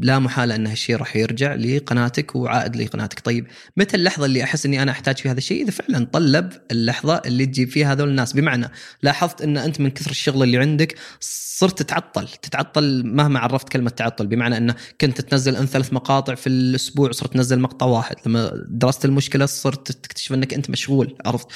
لا 0.00 0.18
محالة 0.18 0.54
أن 0.54 0.66
هالشيء 0.66 0.96
راح 0.96 1.16
يرجع 1.16 1.54
لقناتك 1.54 2.36
وعائد 2.36 2.76
لقناتك. 2.76 3.20
طيب 3.20 3.46
متى 3.76 3.96
اللحظة 3.96 4.26
اللي 4.26 4.42
أحس 4.42 4.66
إني 4.66 4.82
أنا 4.82 4.90
أحتاج 4.90 5.16
في 5.16 5.28
هذا 5.28 5.38
الشيء؟ 5.38 5.62
إذا 5.62 5.70
فعلا 5.70 6.06
طلب 6.12 6.52
اللحظة 6.70 7.22
اللي 7.26 7.46
تجيب 7.46 7.68
فيها 7.68 7.92
هذول 7.92 8.08
الناس. 8.08 8.32
بمعنى 8.32 8.70
لاحظت 9.02 9.42
إن 9.42 9.56
أنت 9.56 9.80
من 9.80 9.90
كثر 9.90 10.10
الشغل 10.10 10.42
اللي 10.42 10.58
عندك 10.58 10.98
صرت 11.20 11.82
تتعطل 11.82 12.28
تتعطل 12.28 13.02
مهما 13.06 13.38
عرفت 13.38 13.68
كلمة 13.68 13.90
تعطل. 13.90 14.26
بمعنى 14.26 14.56
إنه 14.56 14.74
كنت 15.00 15.20
تنزل 15.20 15.56
ان 15.56 15.66
ثلاث 15.66 15.92
مقاطع 15.92 16.34
في 16.34 16.46
الأسبوع 16.46 17.12
صرت 17.12 17.32
تنزل 17.32 17.60
مقطع 17.60 17.86
واحد. 17.86 18.16
لما 18.26 18.52
درست 18.68 19.04
المشكلة 19.04 19.46
صرت 19.46 19.92
تكتشف 19.92 20.32
إنك 20.32 20.54
أنت 20.54 20.70
مشغول 20.70 21.16
عرفت؟ 21.26 21.46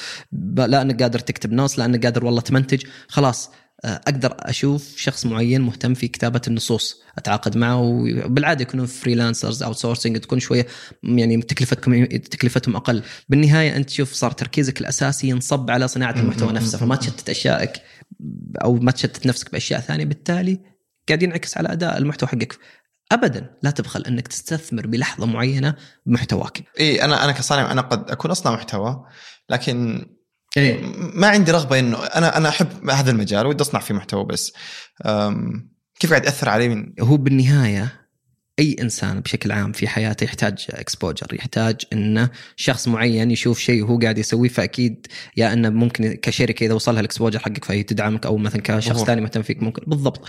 لا 0.55 0.81
إنك 0.81 1.01
قادر 1.01 1.19
تكتب 1.19 1.53
نص 1.53 1.79
لا 1.79 1.85
إنك 1.85 2.05
قادر 2.05 2.25
والله 2.25 2.41
تمنتج. 2.41 2.83
خلاص 3.07 3.49
أقدر 3.85 4.35
أشوف 4.39 4.97
شخص 4.97 5.25
معين 5.25 5.61
مهتم 5.61 5.93
في 5.93 6.07
كتابة 6.07 6.41
النصوص 6.47 7.01
أتعاقد 7.17 7.57
معه 7.57 7.79
وبالعاده 7.79 8.61
يكونون 8.61 8.85
freelancers 8.85 9.63
outsourcing 9.63 10.17
تكون 10.17 10.39
شوية 10.39 10.67
يعني 11.03 11.41
تكلفتكم 11.41 12.05
تكلفتهم 12.05 12.75
أقل. 12.75 13.03
بالنهاية 13.29 13.75
أنت 13.75 13.89
تشوف 13.89 14.13
صار 14.13 14.31
تركيزك 14.31 14.81
الأساسي 14.81 15.29
ينصب 15.29 15.71
على 15.71 15.87
صناعة 15.87 16.19
المحتوى 16.19 16.53
نفسه 16.53 16.77
فما 16.77 16.95
تشتت 16.95 17.29
أشيائك 17.29 17.81
أو 18.63 18.73
ما 18.73 18.91
تشتت 18.91 19.25
نفسك 19.27 19.51
بأشياء 19.51 19.79
ثانية 19.79 20.05
بالتالي 20.05 20.59
قاعد 21.07 21.23
ينعكس 21.23 21.57
على 21.57 21.71
أداء 21.71 21.97
المحتوى 21.97 22.29
حقك. 22.29 22.57
ابدا 23.11 23.57
لا 23.63 23.71
تبخل 23.71 24.01
أنك 24.01 24.27
تستثمر 24.27 24.87
بلحظة 24.87 25.25
معينة 25.25 25.75
بمحتواك. 26.05 26.63
إي 26.79 27.03
أنا 27.03 27.23
أنا 27.23 27.31
كصانع 27.31 27.71
أنا 27.71 27.81
قد 27.81 28.11
أكون 28.11 28.31
أصنع 28.31 28.53
محتوى 28.53 29.05
لكن 29.49 30.05
إيه 30.57 30.81
ما 31.13 31.27
عندي 31.27 31.51
رغبة 31.51 31.79
إنه 31.79 31.97
أنا 32.05 32.37
أنا 32.37 32.49
أحب 32.49 32.89
هذا 32.89 33.11
المجال 33.11 33.45
ودي 33.45 33.63
أصنع 33.63 33.79
فيه 33.79 33.93
محتوى 33.93 34.25
بس. 34.25 34.53
كيف 35.99 36.09
قاعد 36.09 36.25
يأثر 36.25 36.49
علي 36.49 36.69
من 36.69 36.93
هو 37.01 37.17
بالنهاية 37.17 38.02
أي 38.59 38.75
إنسان 38.81 39.19
بشكل 39.19 39.51
عام 39.51 39.71
في 39.71 39.87
حياته 39.87 40.23
يحتاج 40.23 40.65
exposure 40.69 41.27
يحتاج 41.33 41.75
إنه 41.93 42.29
شخص 42.55 42.87
معين 42.87 43.31
يشوف 43.31 43.59
شيء 43.59 43.83
وهو 43.83 43.99
قاعد 43.99 44.17
يسويه 44.17 44.49
فأكيد 44.49 45.07
يا 45.37 45.53
إنه 45.53 45.69
ممكن 45.69 46.13
كشركة 46.13 46.65
إذا 46.65 46.73
وصلها 46.73 46.99
ال 46.99 47.03
exposure 47.03 47.39
حقك 47.39 47.65
فهي 47.65 47.83
تدعمك 47.83 48.25
أو 48.25 48.37
مثلا 48.37 48.61
كشخص. 48.61 49.03
ثاني 49.03 49.21
مهتم 49.21 49.41
فيك 49.41 49.63
ممكن. 49.63 49.83
بالضبط. 49.87 50.27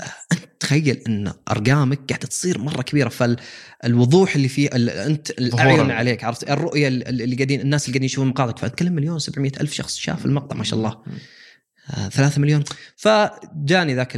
آه، 0.00 0.04
أنت 0.32 0.40
تخيل 0.60 1.02
إن 1.08 1.32
أرقامك 1.50 1.98
قاعدة 2.08 2.26
تصير 2.26 2.58
مرة 2.58 2.82
كبيرة 2.82 3.08
فالوضوح 3.08 4.34
اللي 4.34 4.48
فيه 4.48 4.68
ال- 4.74 4.90
أنت 4.90 5.30
الاعين. 5.30 5.90
عليك 5.90 6.24
عرفت؟ 6.24 6.50
الرؤية 6.50 6.88
اللي 6.88 7.34
قاعدين 7.36 7.60
الناس 7.60 7.82
اللي 7.84 7.92
قاعدين 7.92 8.04
يشوفون 8.06 8.28
مقاطعك 8.28 8.58
فأتكلم 8.58 8.92
مليون 8.92 9.18
سبعمية 9.18 9.52
ألف 9.60 9.72
شخص 9.72 9.96
شاف 9.96 10.26
المقطع 10.26 10.56
ما 10.56 10.64
شاء 10.64 10.78
الله. 10.78 10.96
ثلاثة 12.12 12.40
مليون. 12.40 12.64
فجاني 12.96 13.94
ذاك 13.94 14.12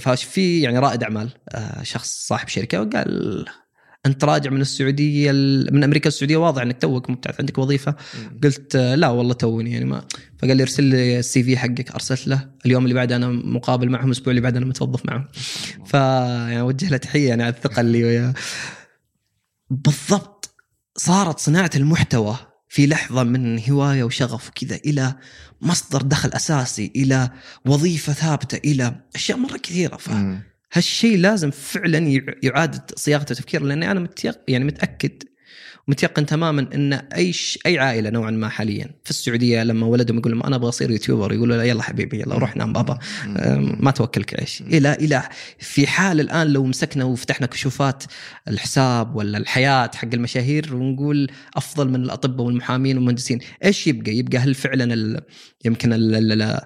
ففي 0.00 0.60
يعني 0.60 0.78
رائد 0.78 1.02
أعمال 1.02 1.28
آه، 1.48 1.82
شخص 1.82 2.26
صاحب 2.26 2.48
شركة 2.48 2.80
وقال 2.82 3.44
أنت 4.06 4.24
راجع 4.24 4.50
من 4.50 4.60
السعودية 4.60 5.30
ال- 5.30 5.74
من 5.74 5.84
أمريكا 5.84 6.08
السعودية 6.08 6.36
واضح 6.36 6.62
إنك 6.62 6.80
توك 6.82 7.10
مبتعث 7.10 7.40
عندك 7.40 7.58
وظيفة. 7.58 7.94
قلت 8.44 8.76
آه، 8.76 8.94
لا 8.94 9.08
والله 9.08 9.34
توني 9.34 9.72
يعني 9.72 9.84
ما 9.84 10.04
فقال 10.38 10.56
لي 10.56 10.62
ارسل 10.62 10.84
لي 10.84 11.18
السي 11.18 11.42
في 11.42 11.56
حقك. 11.56 11.90
أرسلت 11.92 12.28
له. 12.28 12.50
اليوم 12.66 12.82
اللي 12.84 12.94
بعده 12.94 13.16
أنا 13.16 13.28
مقابل 13.28 13.90
معهم 13.90 14.06
الأسبوع 14.06 14.30
اللي 14.30 14.40
بعده 14.40 14.58
أنا 14.58 14.66
متوظف 14.66 15.06
معهم. 15.06 15.28
ف 15.86 15.94
يعني 15.94 16.60
اوجه 16.60 16.88
له 16.90 16.96
تحية 16.96 17.28
يعني 17.28 17.42
على 17.42 17.52
الثقة 17.54 17.80
اللي 17.80 18.04
وياه. 18.04 18.34
بالضبط 19.70 20.54
صارت 20.96 21.38
صناعة 21.38 21.70
المحتوى 21.76 22.36
في 22.72 22.86
لحظة 22.86 23.22
من 23.22 23.70
هواية 23.70 24.04
وشغف 24.04 24.48
وكذا 24.48 24.76
إلى 24.76 25.14
مصدر 25.60 26.02
دخل 26.02 26.28
أساسي 26.32 26.92
إلى 26.96 27.30
وظيفة 27.66 28.12
ثابتة 28.12 28.70
إلى 28.70 28.94
أشياء 29.14 29.38
مرة 29.38 29.56
كثيرة 29.56 29.96
ف 29.96 30.10
مم. 30.10 30.42
هالشيء 30.72 31.18
لازم 31.18 31.50
فعلا 31.50 31.98
يع- 31.98 32.34
يعاد 32.42 32.90
صياغة 32.96 33.20
التفكير 33.22 33.62
لأني 33.62 33.90
أنا 33.90 34.00
متيق 34.00 34.38
يعني 34.48 34.64
متأكد 34.64 35.22
متيقن 35.88 36.26
تماما 36.26 36.68
إن 36.74 36.92
أي 36.92 37.32
ش... 37.32 37.58
أي 37.66 37.78
عائلة 37.78 38.10
نوعا 38.10 38.30
ما 38.30 38.48
حاليا 38.48 38.90
في 39.04 39.10
السعودية 39.10 39.62
لما 39.64 39.86
ولدهم 39.86 40.18
يقول 40.18 40.32
لهم 40.32 40.42
أنا 40.42 40.56
أبغى 40.56 40.68
أصير 40.68 40.90
يوتيوبر 40.90 41.32
يقولوا 41.32 41.56
له 41.56 41.64
يلا 41.64 41.82
حبيبي 41.82 42.20
يلا 42.20 42.34
روح 42.34 42.56
نام 42.56 42.72
بابا. 42.72 42.98
ما 43.80 43.90
توكلك 43.90 44.40
عيش. 44.40 44.60
إلى 44.60 44.92
إلى 44.94 45.22
في 45.58 45.86
حال 45.86 46.20
الآن 46.20 46.46
لو 46.46 46.64
مسكنا 46.64 47.04
وفتحنا 47.04 47.46
كشوفات 47.46 48.04
الحساب 48.48 49.16
ولا 49.16 49.38
الحياة 49.38 49.90
حق 49.94 50.08
المشاهير 50.14 50.76
ونقول 50.76 51.30
أفضل 51.56 51.88
من 51.88 52.02
الأطباء 52.02 52.46
والمحامين 52.46 52.96
والمهندسين 52.96 53.38
إيش 53.64 53.86
يبقى؟ 53.86 54.12
يبقى 54.16 54.38
هل 54.38 54.54
فعلا 54.54 54.94
ال... 54.94 55.20
يمكن 55.64 55.92
ال... 55.92 56.14
ال... 56.14 56.42
ال... 56.42 56.60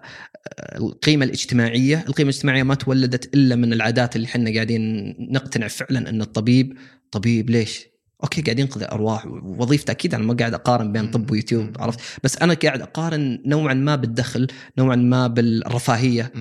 القيمة 0.76 1.24
الاجتماعية؟ 1.24 2.04
القيمة 2.08 2.30
الاجتماعية 2.30 2.62
ما 2.62 2.74
تولدت 2.74 3.34
إلا 3.34 3.56
من 3.56 3.72
العادات 3.72 4.16
اللي 4.16 4.26
إحنا 4.26 4.54
قاعدين 4.54 5.14
نقتنع 5.30 5.68
فعلا 5.68 6.10
إن 6.10 6.20
الطبيب 6.22 6.76
طبيب 7.10 7.50
ليش؟ 7.50 7.86
okay 8.24 8.42
قاعد 8.42 8.58
ينقذ 8.58 8.82
ارواح 8.82 9.26
وظيفته 9.42 9.90
أكيد 9.90 10.14
أنا 10.14 10.24
ما 10.24 10.34
قاعد 10.34 10.54
أقارن 10.54 10.92
بين 10.92 11.10
طب 11.10 11.30
ويوتيوب 11.30 11.76
عرفت؟ 11.80 12.00
بس 12.24 12.36
أنا 12.38 12.54
قاعد 12.54 12.82
أقارن 12.82 13.42
نوعا 13.46 13.74
ما 13.74 13.96
بالدخل 13.96 14.46
نوعا 14.78 14.96
ما 14.96 15.26
بالرفاهية 15.26 16.32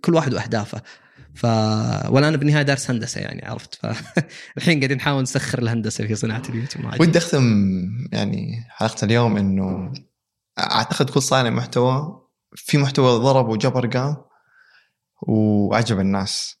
كل 0.00 0.14
واحد 0.14 0.34
وأهدافه. 0.34 0.82
ف 1.34 1.44
ولا 2.10 2.28
أنا 2.28 2.36
بالنهاية 2.36 2.62
دارس 2.62 2.90
هندسة 2.90 3.20
يعني 3.20 3.46
عرفت؟ 3.46 3.74
فالحين 3.74 4.78
قاعدين 4.80 4.96
نحاول 4.96 5.22
نسخر 5.22 5.58
الهندسة 5.58 6.06
في 6.06 6.14
صناعة 6.14 6.42
اليوتيوب. 6.48 7.00
ودي 7.00 7.18
أختم 7.18 7.42
يعني 8.12 8.64
حلقة 8.68 9.04
اليوم 9.04 9.36
إنه 9.36 9.92
أعتقد 10.58 11.10
كل 11.10 11.22
صانع 11.22 11.50
محتوى 11.50 12.20
في 12.56 12.78
محتوى 12.78 13.18
ضرب 13.18 13.48
وجاب 13.48 13.76
ارقام 13.76 14.16
وعجب 15.22 16.00
الناس. 16.00 16.56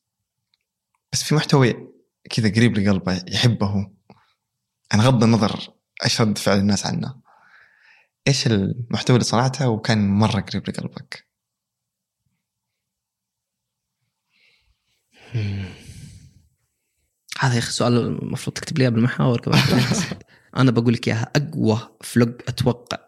بس 1.12 1.22
في 1.22 1.34
محتوى 1.34 1.74
كذا 2.30 2.48
قريب 2.48 2.78
لقلبه 2.78 3.22
يحبه. 3.28 3.93
أنا 4.94 5.02
غض 5.02 5.24
النظر 5.24 5.74
إيش 6.04 6.20
رد 6.20 6.38
فعل 6.38 6.58
الناس 6.58 6.86
عنه. 6.86 7.14
إيش 8.28 8.46
المحتوى 8.46 9.16
اللي 9.16 9.24
صنعته 9.24 9.68
وكان 9.68 10.08
مرة 10.08 10.40
قريب 10.40 10.68
لقلبك؟ 10.68 11.28
هذا 17.38 17.54
يا 17.54 17.58
أخي 17.58 17.70
سؤال 17.70 17.96
المفروض 17.96 18.56
تكتب 18.56 18.78
لي 18.78 18.90
بالمحاور 18.90 19.40
أنا 20.56 20.70
بقول 20.70 20.94
لك 20.94 21.08
إياها 21.08 21.30
أقوى 21.36 21.88
فلوج 22.00 22.32
أتوقع 22.48 22.98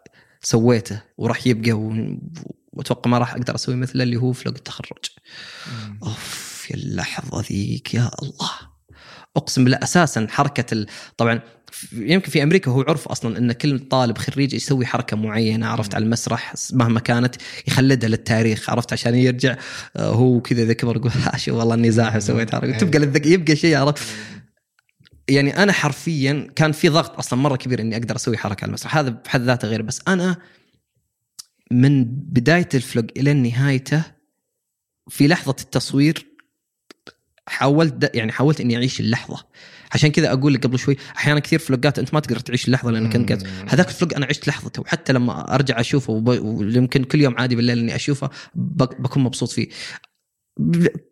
سويته 0.41 1.01
وراح 1.17 1.47
يبقى 1.47 1.71
و... 1.71 2.17
وأتوقع 2.73 3.11
ما 3.11 3.17
راح 3.17 3.33
أقدر 3.33 3.55
أسوي 3.55 3.75
مثله 3.75 4.03
اللي 4.03 4.17
هو 4.17 4.33
فلوج 4.33 4.55
التخرج. 4.55 5.05
أوف 6.03 6.67
يا 6.71 6.75
اللحظة 6.75 7.41
ذيك 7.41 7.93
يا 7.93 8.11
الله. 8.23 8.76
أقسم 9.37 9.63
بالله 9.63 9.79
أساسا 9.83 10.27
حركة 10.29 10.73
ال... 10.73 10.87
طبعا 11.17 11.39
يمكن 11.93 12.31
في 12.31 12.43
أمريكا 12.43 12.71
هو 12.71 12.81
عرف 12.81 13.07
أصلا 13.07 13.37
إن 13.37 13.51
كل 13.51 13.79
طالب 13.79 14.17
خريج 14.17 14.53
يسوي 14.53 14.85
حركة 14.85 15.17
معينة 15.17 15.67
عرفت 15.67 15.95
على 15.95 16.03
المسرح 16.03 16.53
مهما 16.73 16.99
كانت 16.99 17.35
يخلدها 17.67 18.09
للتاريخ 18.09 18.69
عرفت 18.69 18.93
عشان 18.93 19.15
يرجع 19.15 19.57
آه، 19.95 20.09
هو 20.09 20.41
كذا 20.41 20.63
اذا 20.63 20.73
كبر 20.73 20.95
يقول 20.95 21.11
شو 21.35 21.57
والله 21.57 21.75
إني 21.75 21.91
زاحف 21.91 22.23
سويت 22.23 22.55
حركة. 22.55 22.77
تبقى 22.77 22.99
للذك... 22.99 23.25
يبقى 23.25 23.55
شيء 23.55 23.77
عرفت؟ 23.77 24.03
يعني 25.29 25.63
أنا 25.63 25.71
حرفيا 25.71 26.47
كان 26.55 26.71
في 26.71 26.89
ضغط 26.89 27.17
أصلا 27.17 27.39
مرة 27.39 27.55
كبير 27.55 27.81
إني 27.81 27.97
أقدر 27.97 28.15
أسوي 28.15 28.37
حركة 28.37 28.63
على 28.63 28.69
المسرح 28.69 28.97
هذا 28.97 29.09
بحد 29.09 29.41
ذاته 29.41 29.67
غير 29.67 29.81
بس 29.81 30.01
أنا 30.07 30.37
من 31.71 32.05
بداية 32.05 32.69
الفلوج 32.73 33.09
إلى 33.17 33.33
نهايته 33.33 34.03
في 35.09 35.27
لحظة 35.27 35.55
التصوير 35.61 36.26
حاولت 37.47 38.11
يعني 38.13 38.31
حاولت 38.31 38.61
إني 38.61 38.75
أعيش 38.75 38.99
اللحظة. 38.99 39.45
عشان 39.91 40.11
كذا 40.11 40.33
أقول 40.33 40.53
لك 40.53 40.63
قبل 40.63 40.79
شوي 40.79 40.97
أحيانا 41.17 41.39
كثير 41.39 41.59
فلوجات 41.59 41.99
أنت 41.99 42.13
ما 42.13 42.19
تقدر 42.19 42.39
تعيش 42.39 42.67
اللحظة 42.67 42.91
لأنك 42.91 43.15
أنت 43.15 43.47
هذاك 43.69 43.87
الفلوج 43.87 44.13
أنا 44.13 44.25
عشت 44.25 44.47
لحظته 44.47 44.81
وحتى 44.81 45.13
لما 45.13 45.55
أرجع 45.55 45.79
أشوفه 45.79 46.13
وب... 46.13 46.27
ويمكن 46.27 47.03
كل 47.03 47.21
يوم 47.21 47.35
عادي 47.37 47.55
بالليل 47.55 47.79
إني 47.79 47.95
أشوفه 47.95 48.29
بك... 48.55 49.01
بكون 49.01 49.23
مبسوط 49.23 49.49
فيه. 49.49 49.67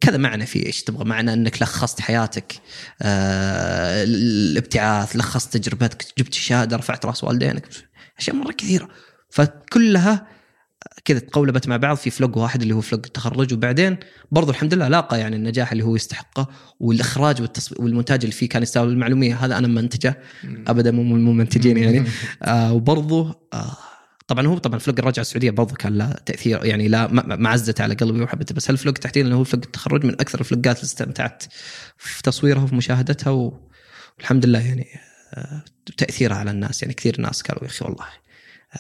كذا 0.02 0.18
معنى 0.18 0.46
فيه 0.46 0.66
إيش 0.66 0.84
تبغى؟ 0.84 1.06
معنى 1.06 1.34
إنك 1.34 1.62
لخصت 1.62 2.02
حياتك 2.02 2.54
آه 3.02 4.04
الابتعاث 4.04 5.16
لخصت 5.16 5.58
تجربتك 5.58 6.06
جبت 6.18 6.34
شهادة 6.34 6.78
رفعت 6.78 7.06
رأس 7.06 7.24
والدينك 7.24 7.68
أشياء 8.20 8.36
مرة 8.36 8.52
كثيرة. 8.52 8.90
فكلها 9.30 10.28
كذا 11.06 11.20
تقولبت 11.20 11.68
مع 11.68 11.78
بعض 11.78 11.98
في 11.98 12.10
vlog 12.10 12.38
واحد 12.38 12.62
اللي 12.62 12.74
هو 12.74 12.82
vlog 12.82 13.02
التخرج 13.06 13.54
وبعدين 13.54 13.98
برضو 14.32 14.52
الحمد 14.52 14.74
لله 14.74 14.88
لاقى 14.88 15.20
يعني 15.20 15.36
النجاح 15.36 15.72
اللي 15.72 15.84
هو 15.84 15.96
يستحقه 15.96 16.48
والإخراج 16.80 17.42
والتصوير 17.42 17.82
والمونتاج 17.82 18.20
اللي 18.22 18.32
فيه 18.32 18.50
كان 18.50 18.64
يستاهل 18.64 18.88
المعلومية. 18.88 19.46
هذا 19.46 19.58
أنا 19.58 19.68
منتجه 19.68 20.20
ابدا 20.68 20.92
مو 20.92 21.04
مو 21.04 21.32
منتجين 21.32 21.78
يعني. 21.78 22.04
آه 22.44 22.74
وبرضو 22.74 23.34
آه 23.54 23.78
طبعا 24.28 24.48
هو 24.48 24.58
طبعا 24.58 24.80
vlog 24.80 25.00
الرجعة 25.00 25.22
السعودية 25.22 25.52
برضو 25.52 25.76
كان 25.76 25.98
له 25.98 26.12
تأثير 26.26 26.66
يعني 26.66 26.88
لا 26.88 27.08
معزته 27.36 27.82
على 27.82 27.94
قلبي 27.94 28.22
وحبته 28.22 28.56
بس 28.56 28.70
هال 28.70 28.78
vlog 28.78 28.94
تحديدا 28.94 29.26
اللي 29.26 29.36
هو 29.36 29.44
vlog 29.44 29.64
التخرج 29.66 30.06
من 30.06 30.14
أكثر 30.14 30.40
ال 30.40 30.46
vlog 30.46 30.70
ات 30.70 30.76
اللي 30.76 30.86
استمتعت 30.86 31.44
في 31.98 32.24
تصويرها 32.24 32.64
وفي 32.64 32.76
مشاهدتها؟ 32.76 33.52
والحمد 34.20 34.46
لله 34.46 34.60
يعني 34.60 34.88
آه 35.34 35.64
تأثيرها 35.98 36.38
على 36.38 36.52
الناس 36.52 36.82
يعني 36.82 36.94
كثير 36.94 37.22
ناس 37.22 37.42
قالوا 37.42 37.64
يا 37.64 37.68
أخي 37.68 37.86
والله 37.86 38.06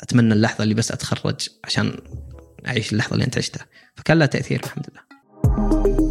أتمنى 0.03 0.33
اللحظة 0.33 0.63
اللي 0.63 0.73
بس 0.73 0.91
أتخرج 0.91 1.49
عشان 1.63 1.97
أعيش 2.67 2.93
اللحظة 2.93 3.13
اللي 3.13 3.25
أنت 3.25 3.37
عشتها. 3.37 3.65
فكان 3.95 4.19
لها 4.19 4.27
تأثير 4.27 4.61
الحمد 4.63 4.85
لله. 4.89 6.04